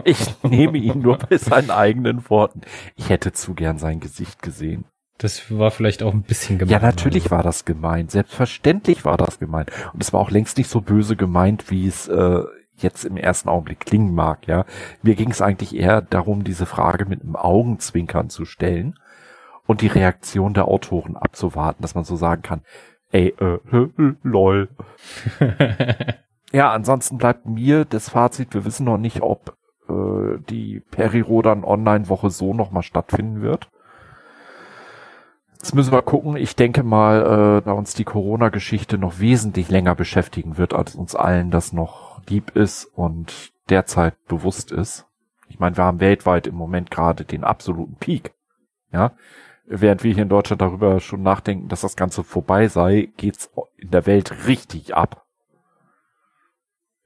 Ich 0.03 0.43
nehme 0.43 0.77
ihn 0.77 0.99
nur 0.99 1.17
bei 1.17 1.38
seinen 1.38 1.71
eigenen 1.71 2.29
Worten. 2.29 2.62
Ich 2.95 3.10
hätte 3.10 3.31
zu 3.31 3.53
gern 3.53 3.77
sein 3.77 3.99
Gesicht 3.99 4.41
gesehen. 4.41 4.86
Das 5.17 5.51
war 5.51 5.71
vielleicht 5.71 6.03
auch 6.03 6.13
ein 6.13 6.21
bisschen 6.21 6.60
gemein. 6.60 6.71
Ja, 6.71 6.79
natürlich 6.79 7.23
also. 7.23 7.36
war 7.36 7.43
das 7.43 7.65
gemeint. 7.65 8.12
Selbstverständlich 8.12 9.03
war 9.03 9.17
das 9.17 9.39
gemeint. 9.39 9.71
Und 9.93 10.03
es 10.03 10.13
war 10.13 10.19
auch 10.19 10.29
längst 10.29 10.57
nicht 10.57 10.69
so 10.69 10.81
böse 10.81 11.15
gemeint, 11.15 11.71
wie 11.71 11.88
es 11.88 12.07
äh, 12.07 12.43
jetzt 12.77 13.03
im 13.03 13.17
ersten 13.17 13.49
Augenblick 13.49 13.79
klingen 13.79 14.13
mag. 14.13 14.47
Ja, 14.47 14.65
mir 15.01 15.15
ging 15.15 15.31
es 15.31 15.41
eigentlich 15.41 15.75
eher 15.75 16.01
darum, 16.01 16.43
diese 16.43 16.65
Frage 16.65 17.05
mit 17.05 17.21
einem 17.23 17.36
Augenzwinkern 17.36 18.29
zu 18.29 18.45
stellen 18.45 18.99
und 19.65 19.81
die 19.81 19.88
Reaktion 19.88 20.53
der 20.53 20.67
Autoren 20.67 21.17
abzuwarten, 21.17 21.81
dass 21.81 21.95
man 21.95 22.03
so 22.03 22.15
sagen 22.15 22.43
kann, 22.43 22.62
ey, 23.12 23.33
äh, 23.39 23.60
lol. 24.23 24.69
Ja, 26.51 26.71
ansonsten 26.71 27.17
bleibt 27.17 27.45
mir 27.45 27.86
das 27.86 28.10
Fazit, 28.10 28.53
wir 28.53 28.65
wissen 28.65 28.86
noch 28.86 28.97
nicht, 28.97 29.21
ob 29.21 29.57
äh, 29.89 30.39
die 30.49 30.79
Perirodan 30.91 31.63
Online-Woche 31.63 32.29
so 32.29 32.53
nochmal 32.53 32.83
stattfinden 32.83 33.41
wird. 33.41 33.69
Jetzt 35.53 35.73
müssen 35.73 35.91
wir 35.91 36.01
gucken. 36.01 36.38
Ich 36.38 36.55
denke 36.55 36.83
mal, 36.83 37.60
äh, 37.60 37.65
da 37.65 37.71
uns 37.73 37.93
die 37.93 38.05
Corona-Geschichte 38.05 38.97
noch 38.97 39.19
wesentlich 39.19 39.69
länger 39.69 39.95
beschäftigen 39.95 40.57
wird, 40.57 40.73
als 40.73 40.95
uns 40.95 41.15
allen 41.15 41.51
das 41.51 41.73
noch 41.73 42.21
lieb 42.29 42.55
ist 42.55 42.86
und 42.86 43.51
derzeit 43.69 44.15
bewusst 44.27 44.71
ist. 44.71 45.05
Ich 45.49 45.60
meine, 45.60 45.75
wir 45.75 45.83
haben 45.83 45.99
weltweit 45.99 46.47
im 46.47 46.55
Moment 46.55 46.91
gerade 46.91 47.25
den 47.25 47.43
absoluten 47.43 47.95
Peak. 47.95 48.33
Ja, 48.93 49.13
während 49.65 50.03
wir 50.03 50.13
hier 50.13 50.23
in 50.23 50.29
Deutschland 50.29 50.62
darüber 50.62 50.99
schon 50.99 51.23
nachdenken, 51.23 51.67
dass 51.67 51.81
das 51.81 51.95
Ganze 51.95 52.23
vorbei 52.23 52.67
sei, 52.67 53.10
geht's 53.17 53.49
in 53.77 53.91
der 53.91 54.05
Welt 54.05 54.47
richtig 54.47 54.95
ab. 54.95 55.27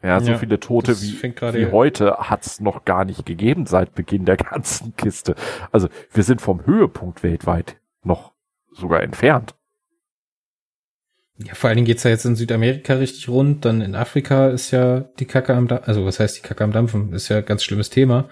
Ja, 0.03 0.19
so 0.19 0.31
Ja, 0.31 0.37
viele 0.37 0.59
Tote 0.59 0.99
wie, 1.01 1.21
wie 1.21 1.71
heute 1.71 2.17
hat's 2.17 2.59
noch 2.59 2.85
gar 2.85 3.05
nicht 3.05 3.25
gegeben 3.25 3.65
seit 3.65 3.93
Beginn 3.93 4.25
der 4.25 4.37
ganzen 4.37 4.95
Kiste. 4.95 5.35
Also 5.71 5.89
wir 6.11 6.23
sind 6.23 6.41
vom 6.41 6.65
Höhepunkt 6.65 7.21
weltweit 7.23 7.77
noch 8.03 8.33
sogar 8.71 9.01
entfernt. 9.03 9.55
Ja, 11.37 11.55
vor 11.55 11.69
allen 11.69 11.77
Dingen 11.77 11.87
geht's 11.87 12.03
ja 12.03 12.11
jetzt 12.11 12.25
in 12.25 12.35
Südamerika 12.35 12.93
richtig 12.95 13.27
rund, 13.29 13.65
dann 13.65 13.81
in 13.81 13.95
Afrika 13.95 14.49
ist 14.49 14.71
ja 14.71 15.01
die 15.19 15.25
Kacke 15.25 15.55
am 15.55 15.67
Dampfen, 15.67 15.87
also 15.87 16.05
was 16.05 16.19
heißt 16.19 16.37
die 16.37 16.41
Kacke 16.47 16.63
am 16.63 16.71
Dampfen, 16.71 17.13
ist 17.13 17.29
ja 17.29 17.37
ein 17.37 17.45
ganz 17.45 17.63
schlimmes 17.63 17.89
Thema, 17.89 18.29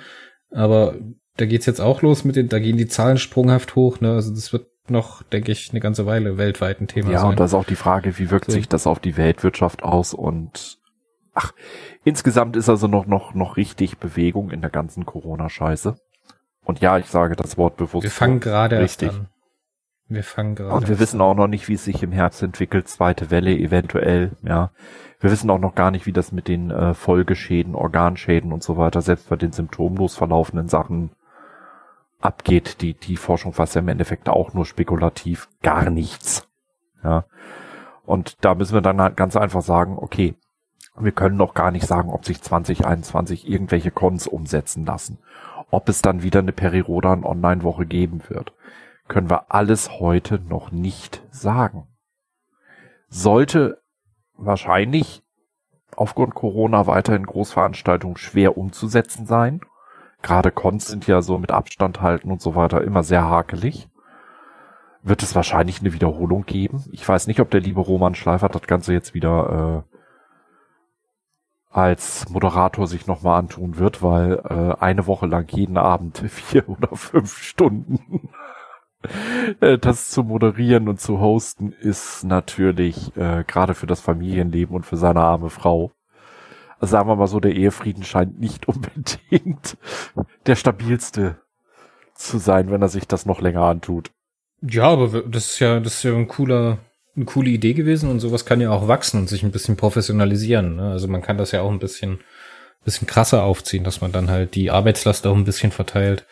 aber 0.51 0.95
da 1.37 1.45
geht's 1.45 1.65
jetzt 1.65 1.81
auch 1.81 2.01
los 2.03 2.23
mit 2.23 2.35
den, 2.35 2.49
da 2.49 2.59
gehen 2.59 2.77
die 2.77 2.87
Zahlen 2.87 3.17
sprunghaft 3.17 3.75
hoch, 3.75 3.99
ne, 3.99 4.13
also 4.13 4.31
das 4.33 4.53
wird 4.53 4.67
noch, 4.89 5.23
denke 5.23 5.51
ich, 5.51 5.69
eine 5.71 5.79
ganze 5.79 6.05
Weile 6.05 6.37
weltweit 6.37 6.81
ein 6.81 6.87
Thema 6.87 7.11
Ja, 7.11 7.21
sein. 7.21 7.29
und 7.31 7.39
da 7.39 7.45
ist 7.45 7.53
auch 7.55 7.65
die 7.65 7.75
Frage, 7.75 8.17
wie 8.19 8.29
wirkt 8.29 8.45
So. 8.45 8.51
sich 8.51 8.67
das 8.67 8.85
auf 8.85 8.99
die 8.99 9.17
Weltwirtschaft 9.17 9.81
aus 9.81 10.13
und 10.13 10.78
ach, 11.39 11.53
insgesamt 12.03 12.55
ist 12.55 12.69
also 12.69 12.87
noch, 12.87 13.05
noch, 13.05 13.33
noch 13.33 13.57
richtig 13.57 13.97
Bewegung 13.97 14.51
in 14.51 14.61
der 14.61 14.69
ganzen 14.69 15.05
Corona-Scheiße. 15.05 15.95
Und 16.63 16.81
ja, 16.81 16.97
ich 16.97 17.05
sage 17.05 17.35
das 17.35 17.57
Wort 17.57 17.77
bewusst. 17.77 18.03
wir 18.03 18.11
fangen 18.11 18.39
gerade 18.39 18.79
richtig. 18.79 19.09
an. 19.09 19.29
Wir 20.07 20.23
fangen 20.23 20.55
gerade 20.55 20.75
Und 20.75 20.89
wir 20.89 20.99
wissen 20.99 21.21
auch 21.21 21.35
noch 21.35 21.47
nicht, 21.47 21.67
wie 21.67 21.75
es 21.75 21.85
sich 21.85 22.03
im 22.03 22.11
Herbst 22.11 22.41
entwickelt, 22.41 22.87
zweite 22.87 23.31
Welle 23.31 23.55
eventuell, 23.55 24.31
ja. 24.41 24.71
Wir 25.21 25.31
wissen 25.31 25.49
auch 25.49 25.59
noch 25.59 25.75
gar 25.75 25.91
nicht, 25.91 26.05
wie 26.05 26.13
das 26.13 26.31
mit 26.31 26.47
den 26.47 26.71
äh, 26.71 26.93
Folgeschäden, 26.93 27.75
Organschäden 27.75 28.53
und 28.53 28.63
so 28.63 28.77
weiter, 28.77 29.01
selbst 29.01 29.29
bei 29.29 29.35
den 29.35 29.51
symptomlos 29.51 30.15
verlaufenden 30.15 30.69
Sachen 30.69 31.11
abgeht. 32.21 32.81
Die, 32.81 32.93
die 32.93 33.17
Forschung 33.17 33.57
weiß 33.57 33.73
ja 33.73 33.81
im 33.81 33.89
Endeffekt 33.89 34.29
auch 34.29 34.53
nur 34.53 34.65
spekulativ 34.65 35.49
gar 35.61 35.89
nichts. 35.89 36.47
Ja. 37.03 37.25
Und 38.05 38.43
da 38.43 38.55
müssen 38.55 38.73
wir 38.73 38.81
dann 38.81 39.01
halt 39.01 39.17
ganz 39.17 39.35
einfach 39.35 39.61
sagen, 39.61 39.97
okay, 39.97 40.35
wir 40.99 41.11
können 41.11 41.37
noch 41.37 41.53
gar 41.53 41.71
nicht 41.71 41.87
sagen, 41.87 42.09
ob 42.09 42.25
sich 42.25 42.41
2021 42.41 43.47
irgendwelche 43.47 43.91
Cons 43.91 44.27
umsetzen 44.27 44.85
lassen. 44.85 45.19
Ob 45.71 45.87
es 45.89 46.01
dann 46.01 46.23
wieder 46.23 46.39
eine 46.39 46.51
Perirodan 46.51 47.23
Online-Woche 47.23 47.85
geben 47.85 48.21
wird 48.27 48.53
können 49.09 49.29
wir 49.29 49.51
alles 49.51 49.99
heute 49.99 50.39
noch 50.39 50.71
nicht 50.71 51.21
sagen. 51.31 51.87
Sollte 53.09 53.81
wahrscheinlich 54.37 55.21
aufgrund 55.97 56.35
Corona 56.35 56.87
weiterhin 56.87 57.25
Großveranstaltungen 57.25 58.15
schwer 58.15 58.57
umzusetzen 58.57 59.25
sein. 59.25 59.59
Gerade 60.21 60.51
Cons 60.51 60.87
sind 60.87 61.07
ja 61.07 61.21
so 61.21 61.37
mit 61.37 61.51
Abstand 61.51 62.01
halten 62.01 62.31
und 62.31 62.41
so 62.41 62.55
weiter 62.55 62.81
immer 62.81 63.03
sehr 63.03 63.27
hakelig. 63.27 63.89
Wird 65.01 65.23
es 65.23 65.35
wahrscheinlich 65.35 65.79
eine 65.79 65.93
Wiederholung 65.93 66.45
geben. 66.45 66.85
Ich 66.91 67.07
weiß 67.07 67.27
nicht, 67.27 67.39
ob 67.39 67.49
der 67.49 67.61
liebe 67.61 67.81
Roman 67.81 68.15
Schleifer 68.15 68.49
das 68.49 68.63
Ganze 68.63 68.93
jetzt 68.93 69.13
wieder 69.13 69.85
als 71.69 72.27
Moderator 72.29 72.87
sich 72.87 73.05
nochmal 73.05 73.39
antun 73.39 73.77
wird, 73.77 74.01
weil 74.01 74.41
äh, 74.49 74.81
eine 74.81 75.05
Woche 75.05 75.27
lang 75.27 75.47
jeden 75.51 75.77
Abend 75.77 76.17
vier 76.27 76.67
oder 76.67 76.95
fünf 76.95 77.37
Stunden 77.41 78.29
äh, 79.61 79.77
das 79.77 80.09
zu 80.09 80.23
moderieren 80.23 80.89
und 80.89 80.99
zu 80.99 81.19
hosten 81.19 81.71
ist 81.71 82.23
natürlich 82.23 83.15
äh, 83.15 83.43
gerade 83.45 83.75
für 83.75 83.87
das 83.87 84.01
Familienleben 84.01 84.75
und 84.75 84.85
für 84.85 84.97
seine 84.97 85.21
arme 85.21 85.49
Frau. 85.49 85.91
Also 86.79 86.93
sagen 86.93 87.09
wir 87.09 87.15
mal 87.15 87.27
so, 87.27 87.39
der 87.39 87.55
Ehefrieden 87.55 88.03
scheint 88.03 88.39
nicht 88.39 88.67
unbedingt 88.67 89.77
der 90.45 90.55
stabilste 90.55 91.37
zu 92.15 92.37
sein, 92.37 92.71
wenn 92.71 92.81
er 92.81 92.89
sich 92.89 93.07
das 93.07 93.25
noch 93.25 93.41
länger 93.41 93.63
antut. 93.63 94.11
Ja, 94.61 94.89
aber 94.89 95.21
das 95.21 95.51
ist 95.51 95.59
ja, 95.59 95.79
das 95.79 95.95
ist 95.95 96.03
ja 96.03 96.13
ein 96.13 96.27
cooler, 96.27 96.79
eine 97.15 97.25
coole 97.25 97.49
Idee 97.49 97.73
gewesen 97.73 98.09
und 98.09 98.19
sowas 98.19 98.45
kann 98.45 98.61
ja 98.61 98.71
auch 98.71 98.87
wachsen 98.87 99.19
und 99.19 99.29
sich 99.29 99.43
ein 99.43 99.51
bisschen 99.51 99.75
professionalisieren. 99.75 100.75
Ne? 100.75 100.91
Also 100.91 101.07
man 101.07 101.21
kann 101.21 101.37
das 101.37 101.51
ja 101.51 101.61
auch 101.61 101.71
ein 101.71 101.79
bisschen, 101.79 102.19
bisschen 102.85 103.07
krasser 103.07 103.43
aufziehen, 103.43 103.83
dass 103.83 104.01
man 104.01 104.11
dann 104.11 104.29
halt 104.29 104.55
die 104.55 104.71
Arbeitslast 104.71 105.27
auch 105.27 105.35
ein 105.35 105.43
bisschen 105.43 105.71
verteilt, 105.71 106.25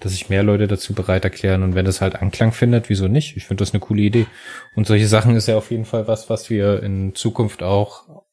dass 0.00 0.12
sich 0.12 0.28
mehr 0.28 0.42
Leute 0.42 0.66
dazu 0.66 0.92
bereit 0.92 1.24
erklären 1.24 1.62
und 1.62 1.74
wenn 1.74 1.84
das 1.84 2.00
halt 2.00 2.16
Anklang 2.16 2.52
findet, 2.52 2.88
wieso 2.88 3.08
nicht? 3.08 3.36
Ich 3.36 3.46
finde 3.46 3.62
das 3.62 3.72
eine 3.72 3.80
coole 3.80 4.02
Idee. 4.02 4.26
Und 4.74 4.86
solche 4.86 5.06
Sachen 5.06 5.36
ist 5.36 5.48
ja 5.48 5.56
auf 5.56 5.70
jeden 5.70 5.84
Fall 5.84 6.08
was, 6.08 6.28
was 6.28 6.50
wir 6.50 6.82
in 6.82 7.14
Zukunft 7.14 7.62
auch 7.62 8.24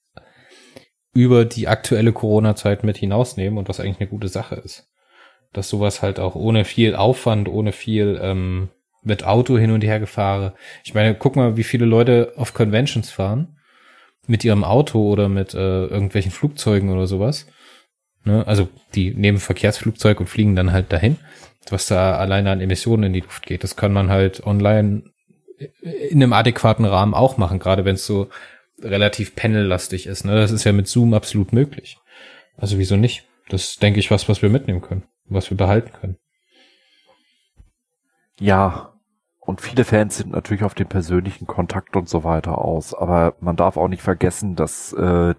über 1.14 1.46
die 1.46 1.68
aktuelle 1.68 2.14
Corona-Zeit 2.14 2.84
mit 2.84 2.98
hinausnehmen 2.98 3.58
und 3.58 3.70
was 3.70 3.80
eigentlich 3.80 4.00
eine 4.00 4.10
gute 4.10 4.28
Sache 4.28 4.56
ist. 4.56 4.88
Dass 5.54 5.70
sowas 5.70 6.02
halt 6.02 6.20
auch 6.20 6.36
ohne 6.36 6.66
viel 6.66 6.96
Aufwand, 6.96 7.50
ohne 7.50 7.74
viel 7.74 8.20
ähm, 8.22 8.70
mit 9.04 9.24
Auto 9.24 9.58
hin 9.58 9.72
und 9.72 9.84
her 9.84 10.00
gefahren. 10.00 10.54
Ich 10.84 10.94
meine, 10.94 11.16
guck 11.16 11.36
mal, 11.36 11.58
wie 11.58 11.64
viele 11.64 11.86
Leute 11.86 12.34
auf 12.36 12.54
Conventions 12.54 13.10
fahren 13.10 13.58
mit 14.28 14.44
ihrem 14.44 14.64
Auto 14.64 15.10
oder 15.10 15.30
mit 15.30 15.54
äh, 15.54 15.86
irgendwelchen 15.86 16.32
Flugzeugen 16.32 16.90
oder 16.90 17.08
sowas. 17.08 17.48
Ne? 18.24 18.46
Also 18.48 18.70
die 18.94 19.14
nehmen 19.14 19.40
Verkehrsflugzeug 19.40 20.20
und 20.20 20.28
fliegen 20.28 20.56
dann 20.56 20.72
halt 20.72 20.92
dahin. 20.92 21.18
Was 21.70 21.88
da 21.88 22.16
alleine 22.16 22.52
an 22.52 22.62
Emissionen 22.62 23.04
in 23.04 23.14
die 23.14 23.20
Luft 23.22 23.46
geht, 23.46 23.64
das 23.64 23.76
kann 23.76 23.94
man 23.94 24.10
halt 24.10 24.46
online 24.46 25.04
in 25.82 26.24
einem 26.24 26.34
adäquaten 26.34 26.86
Rahmen 26.86 27.14
auch 27.14 27.38
machen, 27.38 27.60
gerade 27.60 27.86
wenn 27.86 27.96
es 27.96 28.06
so 28.06 28.30
relativ 28.82 29.36
panellastig 29.36 30.08
ist. 30.08 30.26
Ne? 30.26 30.36
Das 30.36 30.52
ist 30.52 30.64
ja 30.64 30.72
mit 30.72 30.88
Zoom 30.88 31.14
absolut 31.14 31.54
möglich. 31.54 31.98
Also 32.58 32.78
wieso 32.78 32.96
nicht? 32.96 33.28
Das 33.50 33.78
denke 33.78 34.00
ich 34.00 34.12
was, 34.12 34.30
was 34.30 34.42
wir 34.42 34.50
mitnehmen 34.50 34.82
können, 34.82 35.04
was 35.26 35.50
wir 35.50 35.58
behalten 35.58 35.92
können. 35.94 36.18
Ja, 38.40 38.91
und 39.52 39.60
viele 39.60 39.84
Fans 39.84 40.16
sind 40.16 40.32
natürlich 40.32 40.64
auf 40.64 40.76
den 40.76 40.88
persönlichen 40.88 41.46
Kontakt 41.46 41.98
und 41.98 42.08
so 42.08 42.24
weiter 42.24 42.58
aus. 42.58 42.94
Aber 42.94 43.36
man 43.42 43.58
darf 43.58 43.76
auch 43.76 43.90
nicht 43.90 44.02
vergessen, 44.02 44.56
dass 44.56 44.94
äh, 44.94 45.36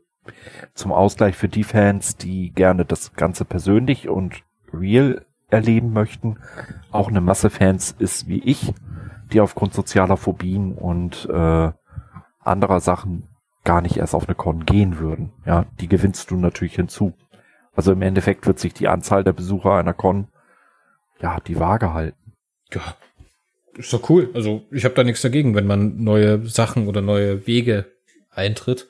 zum 0.74 0.92
Ausgleich 0.92 1.34
für 1.34 1.48
die 1.48 1.64
Fans, 1.64 2.18
die 2.18 2.50
gerne 2.50 2.84
das 2.84 3.14
Ganze 3.14 3.46
persönlich 3.46 4.10
und 4.10 4.42
real 4.70 5.24
erleben 5.48 5.94
möchten, 5.94 6.36
auch 6.90 7.08
eine 7.08 7.22
Masse 7.22 7.48
Fans 7.48 7.96
ist 7.98 8.28
wie 8.28 8.42
ich, 8.44 8.74
die 9.32 9.40
aufgrund 9.40 9.72
sozialer 9.72 10.18
Phobien 10.18 10.74
und 10.74 11.26
äh, 11.32 11.72
anderer 12.40 12.80
Sachen 12.80 13.28
gar 13.64 13.80
nicht 13.80 13.96
erst 13.96 14.14
auf 14.14 14.28
eine 14.28 14.34
Con 14.34 14.66
gehen 14.66 14.98
würden. 14.98 15.32
Ja, 15.46 15.64
die 15.80 15.88
gewinnst 15.88 16.30
du 16.30 16.36
natürlich 16.36 16.74
hinzu. 16.74 17.14
Also 17.74 17.92
im 17.92 18.02
Endeffekt 18.02 18.46
wird 18.46 18.58
sich 18.58 18.74
die 18.74 18.88
Anzahl 18.88 19.24
der 19.24 19.32
Besucher 19.32 19.72
einer 19.72 19.94
Con 19.94 20.28
ja 21.18 21.40
die 21.40 21.58
Waage 21.58 21.94
halten. 21.94 22.34
Ja, 22.72 22.82
ist 23.76 23.92
doch 23.92 24.08
cool. 24.10 24.30
Also 24.34 24.62
ich 24.70 24.84
habe 24.84 24.94
da 24.94 25.04
nichts 25.04 25.22
dagegen, 25.22 25.54
wenn 25.54 25.66
man 25.66 26.02
neue 26.02 26.46
Sachen 26.46 26.88
oder 26.88 27.00
neue 27.00 27.46
Wege 27.46 27.86
eintritt 28.30 28.88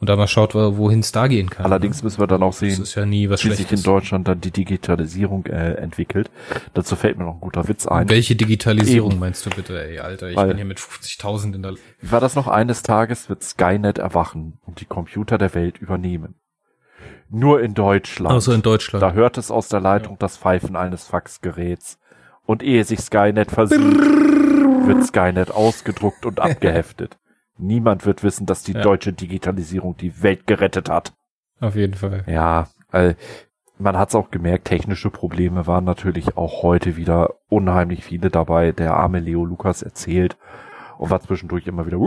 und 0.00 0.08
da 0.08 0.16
mal 0.16 0.26
schaut, 0.26 0.54
wohin 0.54 1.00
es 1.00 1.12
da 1.12 1.26
gehen 1.26 1.50
kann. 1.50 1.66
Allerdings 1.66 1.98
ne? 1.98 2.04
müssen 2.04 2.20
wir 2.20 2.26
dann 2.26 2.42
auch 2.42 2.54
sehen, 2.54 2.82
ja 2.84 3.10
wie 3.10 3.52
sich 3.52 3.70
in 3.70 3.82
Deutschland 3.82 4.26
dann 4.26 4.40
die 4.40 4.50
Digitalisierung 4.50 5.44
äh, 5.46 5.74
entwickelt. 5.74 6.30
Dazu 6.72 6.96
fällt 6.96 7.18
mir 7.18 7.24
noch 7.24 7.34
ein 7.34 7.40
guter 7.40 7.68
Witz 7.68 7.86
ein. 7.86 8.08
Welche 8.08 8.34
Digitalisierung 8.34 9.12
Eben. 9.12 9.20
meinst 9.20 9.44
du 9.44 9.50
bitte, 9.50 9.82
ey, 9.82 9.98
Alter? 9.98 10.30
Ich 10.30 10.36
Weil, 10.36 10.48
bin 10.48 10.56
hier 10.56 10.64
mit 10.64 10.78
50.000 10.78 11.54
in 11.54 11.62
der... 11.62 11.74
Wie 12.00 12.10
war 12.10 12.20
das 12.20 12.34
noch? 12.34 12.48
Eines 12.48 12.82
Tages 12.82 13.28
wird 13.28 13.42
Skynet 13.42 13.98
erwachen 13.98 14.58
und 14.64 14.80
die 14.80 14.86
Computer 14.86 15.36
der 15.36 15.54
Welt 15.54 15.78
übernehmen. 15.78 16.36
Nur 17.28 17.60
in 17.60 17.74
Deutschland. 17.74 18.34
Also 18.34 18.52
in 18.52 18.62
Deutschland. 18.62 19.02
Da 19.02 19.12
hört 19.12 19.36
es 19.38 19.50
aus 19.50 19.68
der 19.68 19.80
Leitung 19.80 20.14
ja. 20.14 20.18
das 20.18 20.38
Pfeifen 20.38 20.76
eines 20.76 21.04
Faxgeräts. 21.04 21.98
Und 22.50 22.64
ehe 22.64 22.82
sich 22.82 22.98
Skynet 22.98 23.48
versieht, 23.52 23.78
wird 23.78 25.04
Skynet 25.04 25.52
ausgedruckt 25.52 26.26
und 26.26 26.40
abgeheftet. 26.40 27.16
Niemand 27.58 28.06
wird 28.06 28.24
wissen, 28.24 28.44
dass 28.44 28.64
die 28.64 28.72
ja. 28.72 28.82
deutsche 28.82 29.12
Digitalisierung 29.12 29.96
die 29.96 30.20
Welt 30.24 30.48
gerettet 30.48 30.90
hat. 30.90 31.12
Auf 31.60 31.76
jeden 31.76 31.94
Fall. 31.94 32.24
Ja, 32.26 32.66
äh, 32.90 33.14
man 33.78 33.96
hat 33.96 34.08
es 34.08 34.16
auch 34.16 34.32
gemerkt, 34.32 34.64
technische 34.64 35.10
Probleme 35.10 35.68
waren 35.68 35.84
natürlich 35.84 36.36
auch 36.36 36.64
heute 36.64 36.96
wieder 36.96 37.36
unheimlich 37.48 38.02
viele 38.02 38.30
dabei. 38.30 38.72
Der 38.72 38.94
arme 38.94 39.20
Leo 39.20 39.44
Lukas 39.44 39.82
erzählt 39.82 40.36
und 40.98 41.08
war 41.08 41.20
zwischendurch 41.20 41.68
immer 41.68 41.86
wieder 41.86 41.98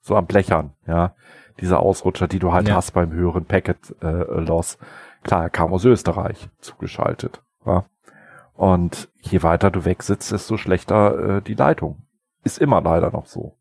so 0.00 0.16
am 0.16 0.26
Blechern, 0.26 0.72
ja. 0.88 1.14
Diese 1.60 1.78
Ausrutscher, 1.78 2.26
die 2.26 2.40
du 2.40 2.52
halt 2.52 2.68
ja. 2.68 2.74
hast 2.74 2.94
beim 2.94 3.12
höheren 3.12 3.44
Packet 3.44 3.94
äh, 4.02 4.24
Loss. 4.40 4.78
Klar, 5.22 5.42
er 5.44 5.50
kam 5.50 5.72
aus 5.72 5.84
Österreich 5.84 6.48
zugeschaltet. 6.60 7.42
Ja? 7.66 7.84
Und 8.54 9.08
je 9.20 9.42
weiter 9.42 9.70
du 9.70 9.84
weg 9.84 10.02
sitzt, 10.02 10.32
desto 10.32 10.56
schlechter 10.56 11.36
äh, 11.36 11.42
die 11.42 11.54
Leitung. 11.54 12.02
Ist 12.44 12.58
immer 12.58 12.80
leider 12.80 13.10
noch 13.10 13.26
so. 13.26 13.54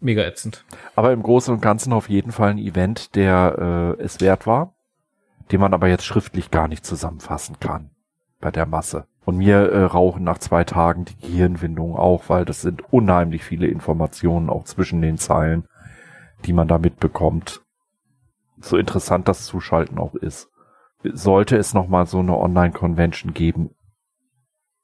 Mega 0.00 0.22
ätzend. 0.22 0.64
Aber 0.96 1.12
im 1.12 1.22
Großen 1.22 1.54
und 1.54 1.60
Ganzen 1.60 1.92
auf 1.92 2.08
jeden 2.08 2.32
Fall 2.32 2.50
ein 2.50 2.58
Event, 2.58 3.14
der 3.14 3.96
äh, 3.98 4.02
es 4.02 4.20
wert 4.20 4.46
war, 4.46 4.74
den 5.52 5.60
man 5.60 5.74
aber 5.74 5.88
jetzt 5.88 6.04
schriftlich 6.04 6.50
gar 6.50 6.68
nicht 6.68 6.86
zusammenfassen 6.86 7.60
kann 7.60 7.90
bei 8.40 8.50
der 8.50 8.66
Masse. 8.66 9.06
Und 9.24 9.36
mir 9.36 9.70
äh, 9.70 9.84
rauchen 9.84 10.24
nach 10.24 10.38
zwei 10.38 10.64
Tagen 10.64 11.04
die 11.04 11.16
Gehirnwindungen 11.16 11.96
auch, 11.96 12.28
weil 12.28 12.46
das 12.46 12.62
sind 12.62 12.92
unheimlich 12.92 13.44
viele 13.44 13.66
Informationen 13.66 14.48
auch 14.48 14.64
zwischen 14.64 15.02
den 15.02 15.18
Zeilen, 15.18 15.66
die 16.46 16.54
man 16.54 16.66
da 16.66 16.78
mitbekommt. 16.78 17.62
So 18.60 18.76
interessant 18.76 19.28
das 19.28 19.46
Zuschalten 19.46 19.98
auch 19.98 20.14
ist. 20.14 20.48
Sollte 21.02 21.56
es 21.56 21.74
nochmal 21.74 22.06
so 22.06 22.18
eine 22.18 22.36
Online-Convention 22.36 23.32
geben, 23.32 23.70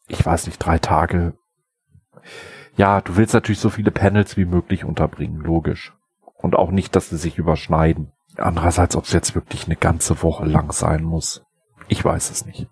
ich 0.08 0.24
weiß 0.24 0.46
nicht, 0.46 0.58
drei 0.58 0.78
Tage. 0.78 1.34
Ja, 2.76 3.00
du 3.00 3.16
willst 3.16 3.34
natürlich 3.34 3.60
so 3.60 3.70
viele 3.70 3.90
Panels 3.90 4.36
wie 4.36 4.44
möglich 4.44 4.84
unterbringen, 4.84 5.40
logisch. 5.40 5.92
Und 6.36 6.54
auch 6.54 6.70
nicht, 6.70 6.94
dass 6.94 7.10
sie 7.10 7.16
sich 7.16 7.38
überschneiden. 7.38 8.12
Andererseits, 8.36 8.96
ob 8.96 9.04
es 9.04 9.12
jetzt 9.12 9.34
wirklich 9.34 9.66
eine 9.66 9.76
ganze 9.76 10.22
Woche 10.22 10.44
lang 10.44 10.70
sein 10.72 11.02
muss. 11.02 11.42
Ich 11.88 12.04
weiß 12.04 12.30
es 12.30 12.44
nicht. 12.44 12.68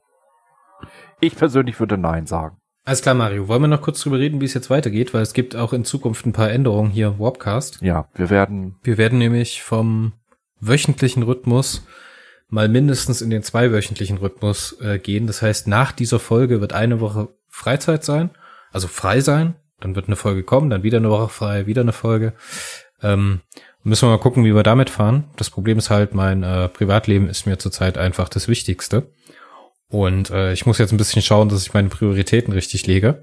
Ich 1.20 1.36
persönlich 1.36 1.80
würde 1.80 1.96
Nein 1.96 2.26
sagen. 2.26 2.58
Alles 2.84 3.00
klar, 3.00 3.14
Mario. 3.14 3.48
Wollen 3.48 3.62
wir 3.62 3.68
noch 3.68 3.80
kurz 3.80 4.00
drüber 4.02 4.18
reden, 4.18 4.42
wie 4.42 4.44
es 4.44 4.52
jetzt 4.52 4.68
weitergeht? 4.68 5.14
Weil 5.14 5.22
es 5.22 5.32
gibt 5.32 5.56
auch 5.56 5.72
in 5.72 5.84
Zukunft 5.84 6.26
ein 6.26 6.34
paar 6.34 6.50
Änderungen 6.50 6.90
hier 6.90 7.08
im 7.08 7.18
Warpcast. 7.18 7.80
Ja, 7.80 8.08
wir 8.14 8.28
werden... 8.28 8.76
Wir 8.82 8.98
werden 8.98 9.18
nämlich 9.18 9.62
vom 9.62 10.12
wöchentlichen 10.66 11.22
Rhythmus 11.22 11.86
mal 12.48 12.68
mindestens 12.68 13.20
in 13.20 13.30
den 13.30 13.42
zweiwöchentlichen 13.42 14.18
Rhythmus 14.18 14.78
äh, 14.80 14.98
gehen. 14.98 15.26
Das 15.26 15.42
heißt, 15.42 15.66
nach 15.66 15.92
dieser 15.92 16.18
Folge 16.18 16.60
wird 16.60 16.72
eine 16.72 17.00
Woche 17.00 17.28
Freizeit 17.48 18.04
sein, 18.04 18.30
also 18.72 18.88
frei 18.88 19.20
sein. 19.20 19.56
Dann 19.80 19.96
wird 19.96 20.06
eine 20.06 20.16
Folge 20.16 20.44
kommen, 20.44 20.70
dann 20.70 20.82
wieder 20.82 20.98
eine 20.98 21.10
Woche 21.10 21.28
frei, 21.28 21.66
wieder 21.66 21.82
eine 21.82 21.92
Folge. 21.92 22.32
Ähm, 23.02 23.40
müssen 23.82 24.08
wir 24.08 24.12
mal 24.12 24.22
gucken, 24.22 24.44
wie 24.44 24.54
wir 24.54 24.62
damit 24.62 24.88
fahren. 24.88 25.24
Das 25.36 25.50
Problem 25.50 25.78
ist 25.78 25.90
halt, 25.90 26.14
mein 26.14 26.42
äh, 26.42 26.68
Privatleben 26.68 27.28
ist 27.28 27.46
mir 27.46 27.58
zurzeit 27.58 27.98
einfach 27.98 28.28
das 28.28 28.48
Wichtigste. 28.48 29.10
Und 29.88 30.30
äh, 30.30 30.52
ich 30.52 30.64
muss 30.64 30.78
jetzt 30.78 30.92
ein 30.92 30.96
bisschen 30.96 31.22
schauen, 31.22 31.48
dass 31.48 31.62
ich 31.62 31.74
meine 31.74 31.88
Prioritäten 31.88 32.52
richtig 32.52 32.86
lege, 32.86 33.22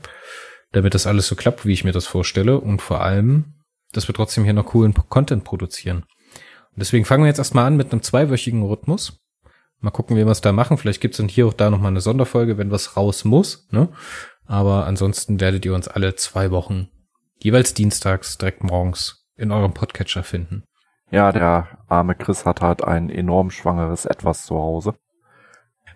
damit 0.71 0.93
das 0.93 1.07
alles 1.07 1.27
so 1.27 1.35
klappt, 1.35 1.65
wie 1.65 1.73
ich 1.73 1.83
mir 1.83 1.93
das 1.93 2.05
vorstelle. 2.05 2.59
Und 2.59 2.81
vor 2.81 3.01
allem, 3.01 3.55
dass 3.91 4.07
wir 4.07 4.15
trotzdem 4.15 4.43
hier 4.43 4.53
noch 4.53 4.67
coolen 4.67 4.93
Content 4.93 5.43
produzieren. 5.43 6.05
Und 6.71 6.79
deswegen 6.79 7.05
fangen 7.05 7.23
wir 7.23 7.27
jetzt 7.27 7.37
erstmal 7.37 7.65
an 7.65 7.77
mit 7.77 7.91
einem 7.91 8.01
zweiwöchigen 8.01 8.63
Rhythmus. 8.63 9.19
Mal 9.79 9.91
gucken, 9.91 10.15
wie 10.15 10.25
wir 10.25 10.31
es 10.31 10.41
da 10.41 10.51
machen. 10.51 10.77
Vielleicht 10.77 11.01
gibt's 11.01 11.17
dann 11.17 11.27
hier 11.27 11.47
auch 11.47 11.53
da 11.53 11.69
nochmal 11.69 11.91
eine 11.91 12.01
Sonderfolge, 12.01 12.57
wenn 12.57 12.71
was 12.71 12.95
raus 12.95 13.25
muss. 13.25 13.67
Ne? 13.71 13.89
Aber 14.45 14.85
ansonsten 14.85 15.39
werdet 15.39 15.65
ihr 15.65 15.73
uns 15.73 15.87
alle 15.87 16.15
zwei 16.15 16.51
Wochen 16.51 16.89
jeweils 17.39 17.73
dienstags 17.73 18.37
direkt 18.37 18.63
morgens 18.63 19.27
in 19.35 19.51
eurem 19.51 19.73
Podcatcher 19.73 20.23
finden. 20.23 20.63
Ja, 21.09 21.31
der 21.31 21.79
arme 21.87 22.15
Chris 22.15 22.45
hat 22.45 22.61
halt 22.61 22.83
ein 22.83 23.09
enorm 23.09 23.51
schwangeres 23.51 24.05
Etwas 24.05 24.45
zu 24.45 24.55
Hause. 24.55 24.93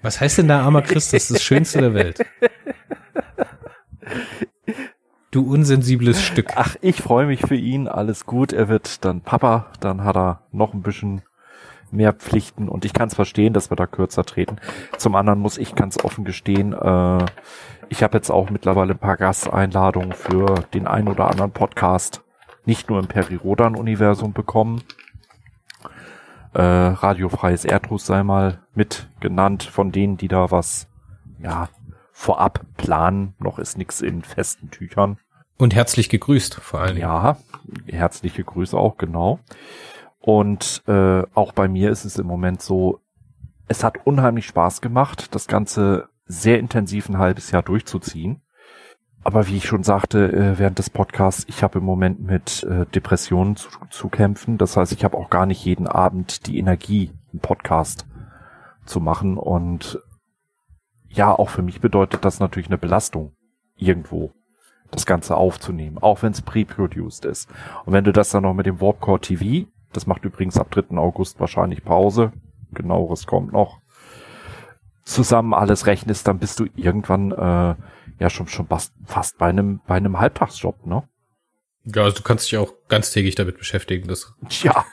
Was 0.02 0.20
heißt 0.20 0.40
denn 0.40 0.48
da 0.48 0.62
armer 0.62 0.82
Chris? 0.82 1.12
Das 1.12 1.24
ist 1.24 1.36
das 1.36 1.44
Schönste 1.44 1.80
der 1.80 1.94
Welt. 1.94 2.26
Du 5.36 5.41
unsensibles 5.41 6.21
Stück. 6.26 6.54
Ach, 6.56 6.78
ich 6.80 7.02
freue 7.02 7.26
mich 7.26 7.41
für 7.41 7.58
ihn. 7.58 7.89
Alles 7.89 8.26
gut. 8.26 8.54
Er 8.54 8.69
wird 8.69 9.04
dann 9.04 9.19
Papa. 9.19 9.65
Dann 9.82 10.06
hat 10.06 10.15
er 10.15 10.43
noch 10.54 10.74
ein 10.74 10.82
bisschen 10.82 11.24
mehr 11.91 12.13
Pflichten 12.13 12.69
und 12.69 12.86
ich 12.86 12.93
kann 12.93 13.10
es 13.10 13.15
verstehen, 13.15 13.52
dass 13.52 13.69
wir 13.69 13.76
da 13.76 13.86
kürzer 13.86 14.24
treten. 14.24 14.56
Zum 14.98 15.13
anderen 15.13 15.39
muss 15.39 15.58
ich 15.58 15.76
ganz 15.76 16.02
offen 16.02 16.24
gestehen, 16.24 16.71
äh, 16.71 17.26
ich 17.89 18.02
habe 18.02 18.17
jetzt 18.17 18.30
auch 18.32 18.50
mittlerweile 18.50 18.93
ein 18.93 18.98
paar 18.98 19.17
Gasteinladungen 19.17 20.13
für 20.13 20.63
den 20.74 20.88
einen 20.88 21.10
oder 21.10 21.30
anderen 21.30 21.52
Podcast 21.52 22.24
nicht 22.65 22.89
nur 22.89 23.00
im 23.00 23.08
Peri-Rodan-Universum 23.08 24.32
bekommen. 24.32 24.84
Äh, 26.54 26.62
radiofreies 26.62 27.65
Erdrus 27.65 28.06
sei 28.06 28.24
mal 28.24 28.62
mit 28.74 29.10
genannt 29.19 29.63
von 29.63 29.91
denen, 29.91 30.15
die 30.15 30.30
da 30.30 30.50
was 30.50 30.88
ja 31.39 31.67
vorab 32.13 32.62
planen. 32.78 33.36
Noch 33.39 33.60
ist 33.60 33.78
nichts 33.78 34.02
in 34.02 34.24
festen 34.24 34.71
Tüchern. 34.71 35.19
Und 35.58 35.74
herzlich 35.74 36.10
gegrüßt 36.10 36.56
vor 36.56 36.82
allem. 36.82 36.98
Ja, 36.98 37.38
herzliche 37.88 38.44
Grüße 38.44 38.78
auch, 38.78 38.98
genau. 38.98 39.39
Und 40.20 40.84
äh, 40.88 41.24
auch 41.34 41.54
bei 41.54 41.68
mir 41.68 41.91
ist 41.91 42.04
es 42.04 42.18
im 42.18 42.28
Moment 42.28 42.62
so, 42.62 43.00
es 43.68 43.84
hat 43.84 44.06
unheimlich 44.06 44.48
Spaß 44.48 44.82
gemacht, 44.82 45.34
das 45.34 45.48
Ganze 45.48 46.10
sehr 46.26 46.60
intensiv 46.60 47.10
ein 47.10 47.18
halbes 47.18 47.52
Jahr 47.52 47.63
durchzuziehen. 47.63 48.41
Aber 49.24 49.48
wie 49.48 49.58
ich 49.58 49.65
schon 49.65 49.84
sagte 49.84 50.32
äh, 50.32 50.60
während 50.60 50.78
des 50.78 50.89
Podcasts, 50.89 51.46
ich 51.48 51.63
habe 51.63 51.80
im 51.80 51.86
Moment 51.86 52.20
mit 52.20 52.63
äh, 52.63 52.86
Depressionen 52.86 53.56
zu, 53.56 53.70
zu 53.89 54.10
kämpfen. 54.10 54.58
Das 54.58 54.78
heißt, 54.78 54.91
ich 54.91 55.04
habe 55.04 55.18
auch 55.18 55.30
gar 55.30 55.46
nicht 55.46 55.65
jeden 55.65 55.88
Abend 55.88 56.46
die 56.46 56.60
Energie, 56.60 57.12
einen 57.32 57.39
Podcast 57.39 58.06
zu 58.86 59.00
machen. 59.00 59.38
Und 59.38 60.00
ja, 61.08 61.34
auch 61.34 61.50
für 61.50 61.63
mich 61.63 61.82
bedeutet 61.82 62.24
das 62.24 62.39
natürlich 62.39 62.68
eine 62.68 62.78
Belastung 62.78 63.36
irgendwo, 63.76 64.32
das 64.91 65.06
Ganze 65.06 65.36
aufzunehmen, 65.36 65.98
auch 65.98 66.21
wenn 66.21 66.32
es 66.32 66.41
pre-produced 66.41 67.26
ist. 67.26 67.50
Und 67.86 67.93
wenn 67.93 68.04
du 68.04 68.13
das 68.13 68.30
dann 68.30 68.43
noch 68.43 68.54
mit 68.54 68.65
dem 68.65 68.82
Warpcore 68.82 69.19
TV, 69.19 69.67
das 69.93 70.08
macht 70.08 70.26
übrigens 70.26 70.58
ab 70.58 70.71
3. 70.71 70.98
August 70.98 71.39
wahrscheinlich 71.39 71.84
Pause, 71.84 72.32
genaueres 72.74 73.26
kommt 73.28 73.52
noch, 73.52 73.80
zusammen 75.04 75.54
alles 75.54 75.86
rechnest, 75.86 76.28
dann 76.28 76.39
bist 76.39 76.60
du 76.60 76.65
irgendwann 76.76 77.32
äh, 77.32 77.76
ja 78.19 78.30
schon 78.30 78.48
schon 78.48 78.67
fast, 78.67 78.93
fast 79.06 79.38
bei 79.38 79.48
einem 79.48 79.82
bei 79.88 79.95
einem 79.95 80.19
Halbtagsjob, 80.19 80.86
ne? 80.86 81.04
Ja, 81.86 82.04
also 82.04 82.17
du 82.17 82.24
kannst 82.24 82.52
dich 82.52 82.58
auch 82.58 82.74
ganztägig 82.88 83.36
damit 83.36 83.58
beschäftigen. 83.58 84.08
Das 84.08 84.34
ja. 84.63 84.86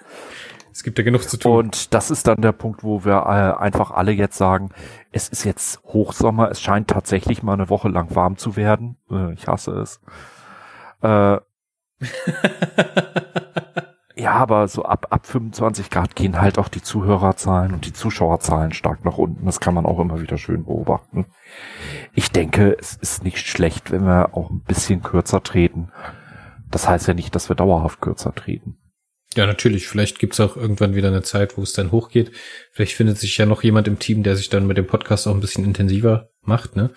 Es 0.72 0.82
gibt 0.82 0.98
ja 0.98 1.04
genug 1.04 1.28
zu 1.28 1.36
tun. 1.36 1.52
Und 1.52 1.94
das 1.94 2.10
ist 2.10 2.26
dann 2.26 2.40
der 2.40 2.52
Punkt, 2.52 2.82
wo 2.82 3.04
wir 3.04 3.26
äh, 3.26 3.62
einfach 3.62 3.90
alle 3.90 4.12
jetzt 4.12 4.38
sagen, 4.38 4.70
es 5.10 5.28
ist 5.28 5.44
jetzt 5.44 5.82
Hochsommer, 5.84 6.50
es 6.50 6.62
scheint 6.62 6.88
tatsächlich 6.88 7.42
mal 7.42 7.52
eine 7.52 7.68
Woche 7.68 7.88
lang 7.88 8.14
warm 8.14 8.38
zu 8.38 8.56
werden. 8.56 8.96
Äh, 9.10 9.34
ich 9.34 9.46
hasse 9.46 9.72
es. 9.72 10.00
Äh, 11.02 11.38
ja, 14.16 14.32
aber 14.32 14.66
so 14.66 14.84
ab, 14.84 15.08
ab 15.10 15.26
25 15.26 15.90
Grad 15.90 16.16
gehen 16.16 16.40
halt 16.40 16.58
auch 16.58 16.68
die 16.68 16.82
Zuhörerzahlen 16.82 17.74
und 17.74 17.84
die 17.84 17.92
Zuschauerzahlen 17.92 18.72
stark 18.72 19.04
nach 19.04 19.18
unten. 19.18 19.44
Das 19.44 19.60
kann 19.60 19.74
man 19.74 19.84
auch 19.84 20.00
immer 20.00 20.22
wieder 20.22 20.38
schön 20.38 20.64
beobachten. 20.64 21.26
Ich 22.14 22.30
denke, 22.30 22.76
es 22.78 22.96
ist 22.96 23.24
nicht 23.24 23.46
schlecht, 23.46 23.90
wenn 23.90 24.04
wir 24.04 24.34
auch 24.34 24.50
ein 24.50 24.62
bisschen 24.62 25.02
kürzer 25.02 25.42
treten. 25.42 25.92
Das 26.70 26.88
heißt 26.88 27.08
ja 27.08 27.14
nicht, 27.14 27.34
dass 27.34 27.50
wir 27.50 27.56
dauerhaft 27.56 28.00
kürzer 28.00 28.34
treten. 28.34 28.78
Ja, 29.36 29.46
natürlich. 29.46 29.88
Vielleicht 29.88 30.18
gibt's 30.18 30.40
auch 30.40 30.56
irgendwann 30.56 30.94
wieder 30.94 31.08
eine 31.08 31.22
Zeit, 31.22 31.56
wo 31.56 31.62
es 31.62 31.72
dann 31.72 31.92
hochgeht. 31.92 32.32
Vielleicht 32.72 32.94
findet 32.94 33.18
sich 33.18 33.36
ja 33.38 33.46
noch 33.46 33.62
jemand 33.62 33.88
im 33.88 33.98
Team, 33.98 34.22
der 34.22 34.36
sich 34.36 34.48
dann 34.48 34.66
mit 34.66 34.76
dem 34.76 34.86
Podcast 34.86 35.26
auch 35.26 35.34
ein 35.34 35.40
bisschen 35.40 35.64
intensiver 35.64 36.28
macht, 36.42 36.76
ne? 36.76 36.90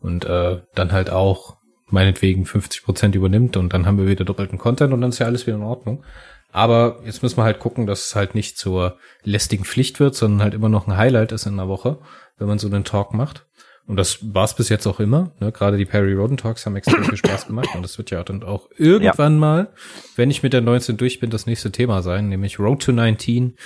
Und 0.00 0.24
äh, 0.24 0.60
dann 0.74 0.92
halt 0.92 1.10
auch 1.10 1.56
meinetwegen 1.90 2.44
50 2.44 2.84
Prozent 2.84 3.14
übernimmt 3.14 3.56
und 3.56 3.72
dann 3.72 3.86
haben 3.86 3.98
wir 3.98 4.06
wieder 4.06 4.24
doppelten 4.24 4.58
Content 4.58 4.92
und 4.92 5.00
dann 5.00 5.10
ist 5.10 5.18
ja 5.18 5.26
alles 5.26 5.46
wieder 5.46 5.56
in 5.56 5.62
Ordnung. 5.62 6.04
Aber 6.50 7.00
jetzt 7.04 7.22
müssen 7.22 7.36
wir 7.36 7.44
halt 7.44 7.58
gucken, 7.58 7.86
dass 7.86 8.06
es 8.06 8.14
halt 8.14 8.34
nicht 8.34 8.56
zur 8.58 8.98
lästigen 9.22 9.64
Pflicht 9.64 10.00
wird, 10.00 10.14
sondern 10.14 10.42
halt 10.42 10.54
immer 10.54 10.68
noch 10.68 10.86
ein 10.86 10.96
Highlight 10.96 11.32
ist 11.32 11.46
in 11.46 11.56
der 11.56 11.68
Woche, 11.68 11.98
wenn 12.38 12.48
man 12.48 12.58
so 12.58 12.68
einen 12.68 12.84
Talk 12.84 13.12
macht. 13.12 13.46
Und 13.88 13.96
das 13.96 14.18
war 14.34 14.44
es 14.44 14.54
bis 14.54 14.68
jetzt 14.68 14.86
auch 14.86 15.00
immer. 15.00 15.32
Ne? 15.40 15.50
Gerade 15.50 15.78
die 15.78 15.86
Perry 15.86 16.12
Roden 16.12 16.36
Talks 16.36 16.66
haben 16.66 16.76
extrem 16.76 17.04
viel 17.04 17.16
Spaß 17.16 17.46
gemacht. 17.46 17.70
Und 17.74 17.82
das 17.82 17.96
wird 17.96 18.10
ja 18.10 18.22
dann 18.22 18.42
auch 18.42 18.68
irgendwann 18.76 19.32
ja. 19.32 19.38
mal, 19.38 19.72
wenn 20.14 20.30
ich 20.30 20.42
mit 20.42 20.52
der 20.52 20.60
19 20.60 20.98
durch 20.98 21.20
bin, 21.20 21.30
das 21.30 21.46
nächste 21.46 21.72
Thema 21.72 22.02
sein, 22.02 22.28
nämlich 22.28 22.58
Road 22.58 22.82
to 22.82 22.92
19, 22.92 23.56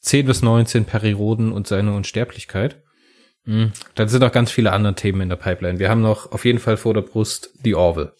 10 0.00 0.26
bis 0.26 0.40
19, 0.40 0.86
Perry 0.86 1.12
Roden 1.12 1.52
und 1.52 1.66
seine 1.66 1.92
Unsterblichkeit. 1.92 2.82
Mhm. 3.44 3.72
Dann 3.94 4.08
sind 4.08 4.24
auch 4.24 4.32
ganz 4.32 4.50
viele 4.50 4.72
andere 4.72 4.94
Themen 4.94 5.20
in 5.20 5.28
der 5.28 5.36
Pipeline. 5.36 5.78
Wir 5.78 5.90
haben 5.90 6.00
noch 6.00 6.32
auf 6.32 6.46
jeden 6.46 6.58
Fall 6.58 6.78
vor 6.78 6.94
der 6.94 7.02
Brust 7.02 7.50
The 7.62 7.74
Orville. 7.74 8.14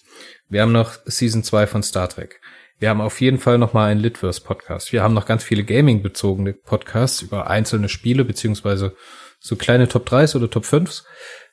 Wir 0.50 0.60
haben 0.60 0.72
noch 0.72 0.92
Season 1.06 1.42
2 1.42 1.66
von 1.66 1.82
Star 1.82 2.10
Trek. 2.10 2.42
Wir 2.78 2.90
haben 2.90 3.00
auf 3.00 3.18
jeden 3.22 3.38
Fall 3.38 3.56
noch 3.56 3.72
mal 3.72 3.90
einen 3.90 4.00
Litverse-Podcast. 4.00 4.92
Wir 4.92 5.02
haben 5.02 5.14
noch 5.14 5.24
ganz 5.24 5.42
viele 5.42 5.64
Gaming-bezogene 5.64 6.52
Podcasts 6.52 7.22
über 7.22 7.48
einzelne 7.48 7.88
Spiele, 7.88 8.26
beziehungsweise 8.26 8.94
so 9.40 9.56
kleine 9.56 9.88
Top 9.88 10.06
3s 10.06 10.36
oder 10.36 10.50
Top 10.50 10.64
5s. 10.64 11.04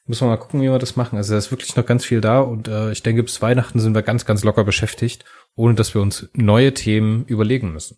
Müssen 0.06 0.28
wir 0.28 0.32
mal 0.32 0.38
gucken, 0.38 0.62
wie 0.62 0.70
wir 0.70 0.80
das 0.80 0.98
machen. 0.98 1.16
Also 1.16 1.34
da 1.34 1.38
ist 1.38 1.52
wirklich 1.52 1.76
noch 1.76 1.86
ganz 1.86 2.04
viel 2.04 2.20
da 2.20 2.42
und 2.42 2.68
äh, 2.68 2.92
ich 2.92 3.04
denke, 3.04 3.24
bis 3.24 3.42
Weihnachten 3.42 3.80
sind 3.80 3.96
wir 3.96 4.02
ganz, 4.02 4.26
ganz 4.26 4.44
locker 4.44 4.64
beschäftigt, 4.66 5.24
ohne 5.56 5.76
dass 5.76 5.94
wir 5.94 6.02
uns 6.02 6.30
neue 6.34 6.74
Themen 6.74 7.26
überlegen 7.26 7.72
müssen. 7.72 7.98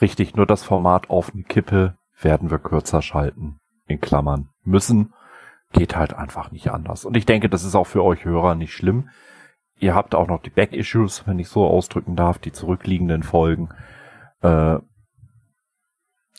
Richtig, 0.00 0.36
nur 0.36 0.46
das 0.46 0.62
Format 0.62 1.08
auf 1.08 1.32
eine 1.32 1.44
Kippe 1.44 1.96
werden 2.20 2.50
wir 2.50 2.58
kürzer 2.58 3.00
schalten. 3.00 3.58
In 3.88 4.00
Klammern 4.00 4.50
müssen. 4.64 5.14
Geht 5.72 5.96
halt 5.96 6.12
einfach 6.12 6.50
nicht 6.50 6.68
anders. 6.70 7.04
Und 7.04 7.16
ich 7.16 7.26
denke, 7.26 7.48
das 7.48 7.64
ist 7.64 7.74
auch 7.74 7.86
für 7.86 8.04
euch 8.04 8.24
Hörer 8.24 8.54
nicht 8.54 8.72
schlimm. 8.72 9.08
Ihr 9.78 9.94
habt 9.94 10.14
auch 10.14 10.26
noch 10.26 10.42
die 10.42 10.50
Back-Issues, 10.50 11.26
wenn 11.26 11.38
ich 11.38 11.48
so 11.48 11.66
ausdrücken 11.66 12.16
darf, 12.16 12.38
die 12.38 12.52
zurückliegenden 12.52 13.22
Folgen. 13.22 13.68
Äh, 14.42 14.78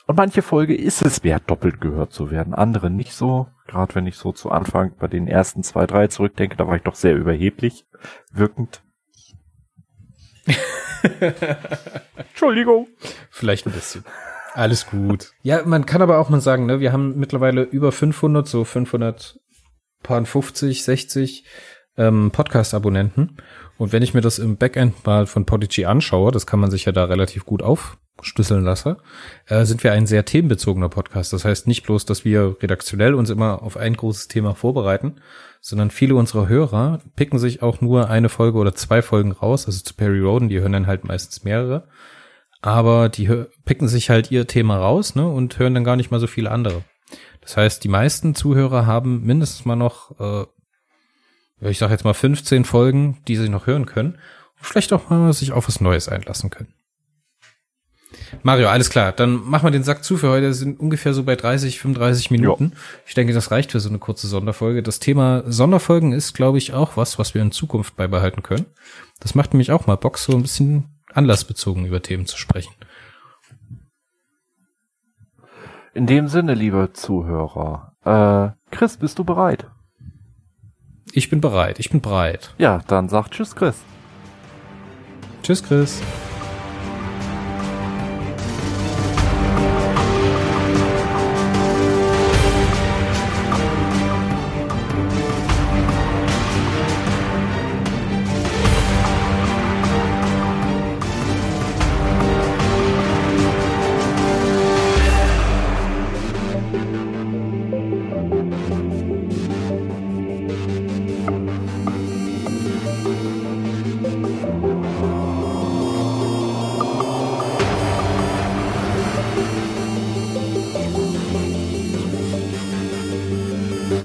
und 0.07 0.15
manche 0.15 0.41
Folge 0.41 0.75
ist 0.75 1.01
es 1.01 1.25
wert, 1.25 1.43
doppelt 1.47 1.81
gehört 1.81 2.13
zu 2.13 2.31
werden, 2.31 2.53
andere 2.53 2.89
nicht 2.89 3.11
so. 3.13 3.47
Gerade 3.67 3.93
wenn 3.93 4.07
ich 4.07 4.15
so 4.15 4.31
zu 4.31 4.49
Anfang 4.49 4.93
bei 4.97 5.07
den 5.07 5.27
ersten 5.27 5.63
zwei, 5.63 5.85
drei 5.85 6.07
zurückdenke, 6.07 6.55
da 6.55 6.65
war 6.65 6.77
ich 6.77 6.83
doch 6.83 6.95
sehr 6.95 7.13
überheblich 7.13 7.85
wirkend. 8.31 8.81
Entschuldigung. 12.15 12.87
Vielleicht 13.29 13.67
ein 13.67 13.73
bisschen. 13.73 14.05
Alles 14.53 14.87
gut. 14.87 15.33
Ja, 15.43 15.63
man 15.65 15.85
kann 15.85 16.01
aber 16.01 16.19
auch 16.19 16.29
mal 16.29 16.39
sagen, 16.39 16.65
ne, 16.65 16.79
wir 16.79 16.93
haben 16.93 17.17
mittlerweile 17.17 17.63
über 17.63 17.91
500, 17.91 18.47
so 18.47 18.63
550, 18.63 20.83
60 20.83 21.43
ähm, 21.97 22.31
Podcast-Abonnenten. 22.31 23.41
Und 23.77 23.91
wenn 23.91 24.03
ich 24.03 24.13
mir 24.13 24.21
das 24.21 24.39
im 24.39 24.55
Backend 24.55 25.05
mal 25.05 25.25
von 25.25 25.45
Podigy 25.45 25.83
anschaue, 25.85 26.31
das 26.31 26.47
kann 26.47 26.61
man 26.61 26.71
sich 26.71 26.85
ja 26.85 26.93
da 26.93 27.03
relativ 27.03 27.45
gut 27.45 27.61
aufschlüsseln 28.17 28.63
lassen, 28.63 28.97
äh, 29.47 29.65
sind 29.65 29.83
wir 29.83 29.93
ein 29.93 30.07
sehr 30.07 30.25
themenbezogener 30.25 30.89
Podcast. 30.89 31.33
Das 31.33 31.45
heißt 31.45 31.67
nicht 31.67 31.83
bloß, 31.83 32.05
dass 32.05 32.25
wir 32.25 32.57
redaktionell 32.61 33.13
uns 33.13 33.29
immer 33.29 33.61
auf 33.61 33.77
ein 33.77 33.95
großes 33.95 34.27
Thema 34.27 34.55
vorbereiten, 34.55 35.15
sondern 35.61 35.91
viele 35.91 36.15
unserer 36.15 36.47
Hörer 36.47 36.99
picken 37.15 37.39
sich 37.39 37.61
auch 37.61 37.81
nur 37.81 38.09
eine 38.09 38.29
Folge 38.29 38.57
oder 38.57 38.75
zwei 38.75 39.01
Folgen 39.01 39.31
raus, 39.31 39.65
also 39.65 39.83
zu 39.83 39.93
Perry 39.93 40.19
Roden, 40.19 40.49
die 40.49 40.59
hören 40.59 40.73
dann 40.73 40.87
halt 40.87 41.03
meistens 41.03 41.43
mehrere. 41.43 41.87
Aber 42.61 43.09
die 43.09 43.45
picken 43.65 43.87
sich 43.87 44.09
halt 44.09 44.31
ihr 44.31 44.47
Thema 44.47 44.77
raus, 44.77 45.15
ne, 45.15 45.27
und 45.27 45.59
hören 45.59 45.75
dann 45.75 45.83
gar 45.83 45.95
nicht 45.95 46.11
mal 46.11 46.19
so 46.19 46.27
viele 46.27 46.51
andere. 46.51 46.83
Das 47.41 47.55
heißt, 47.55 47.83
die 47.83 47.87
meisten 47.87 48.35
Zuhörer 48.35 48.85
haben 48.85 49.23
mindestens 49.25 49.65
mal 49.65 49.75
noch 49.75 50.19
äh, 50.19 50.45
ich 51.61 51.77
sage 51.77 51.93
jetzt 51.93 52.03
mal 52.03 52.13
15 52.13 52.65
Folgen, 52.65 53.17
die 53.27 53.35
sie 53.35 53.49
noch 53.49 53.67
hören 53.67 53.85
können 53.85 54.13
und 54.13 54.65
vielleicht 54.65 54.93
auch 54.93 55.09
mal 55.09 55.33
sich 55.33 55.51
auf 55.51 55.67
was 55.67 55.81
Neues 55.81 56.07
einlassen 56.07 56.49
können. 56.49 56.73
Mario, 58.43 58.67
alles 58.69 58.89
klar. 58.89 59.11
Dann 59.11 59.35
machen 59.43 59.65
wir 59.65 59.71
den 59.71 59.83
Sack 59.83 60.03
zu 60.03 60.17
für 60.17 60.29
heute. 60.29 60.47
Wir 60.47 60.53
sind 60.53 60.79
ungefähr 60.79 61.13
so 61.13 61.23
bei 61.23 61.35
30, 61.35 61.79
35 61.79 62.31
Minuten. 62.31 62.71
Jo. 62.73 62.79
Ich 63.05 63.13
denke, 63.13 63.33
das 63.33 63.51
reicht 63.51 63.71
für 63.71 63.79
so 63.79 63.89
eine 63.89 63.99
kurze 63.99 64.27
Sonderfolge. 64.27 64.83
Das 64.83 64.99
Thema 64.99 65.43
Sonderfolgen 65.45 66.13
ist, 66.13 66.33
glaube 66.33 66.57
ich, 66.57 66.73
auch 66.73 66.97
was, 66.97 67.19
was 67.19 67.33
wir 67.33 67.41
in 67.41 67.51
Zukunft 67.51 67.95
beibehalten 67.95 68.43
können. 68.43 68.65
Das 69.19 69.35
macht 69.35 69.53
nämlich 69.53 69.71
auch 69.71 69.87
mal 69.87 69.95
Bock, 69.95 70.17
so 70.17 70.33
ein 70.33 70.41
bisschen 70.41 70.85
anlassbezogen 71.13 71.85
über 71.85 72.01
Themen 72.01 72.25
zu 72.25 72.37
sprechen. 72.37 72.73
In 75.93 76.05
dem 76.05 76.27
Sinne, 76.27 76.53
liebe 76.53 76.91
Zuhörer, 76.93 77.93
äh, 78.05 78.75
Chris, 78.75 78.97
bist 78.97 79.17
du 79.17 79.23
bereit? 79.23 79.67
Ich 81.11 81.29
bin 81.29 81.41
bereit. 81.41 81.79
Ich 81.79 81.89
bin 81.89 82.01
bereit. 82.01 82.53
Ja, 82.59 82.83
dann 82.87 83.09
sag 83.09 83.31
Tschüss, 83.31 83.55
Chris. 83.55 83.81
Tschüss, 85.41 85.63
Chris. 85.63 86.01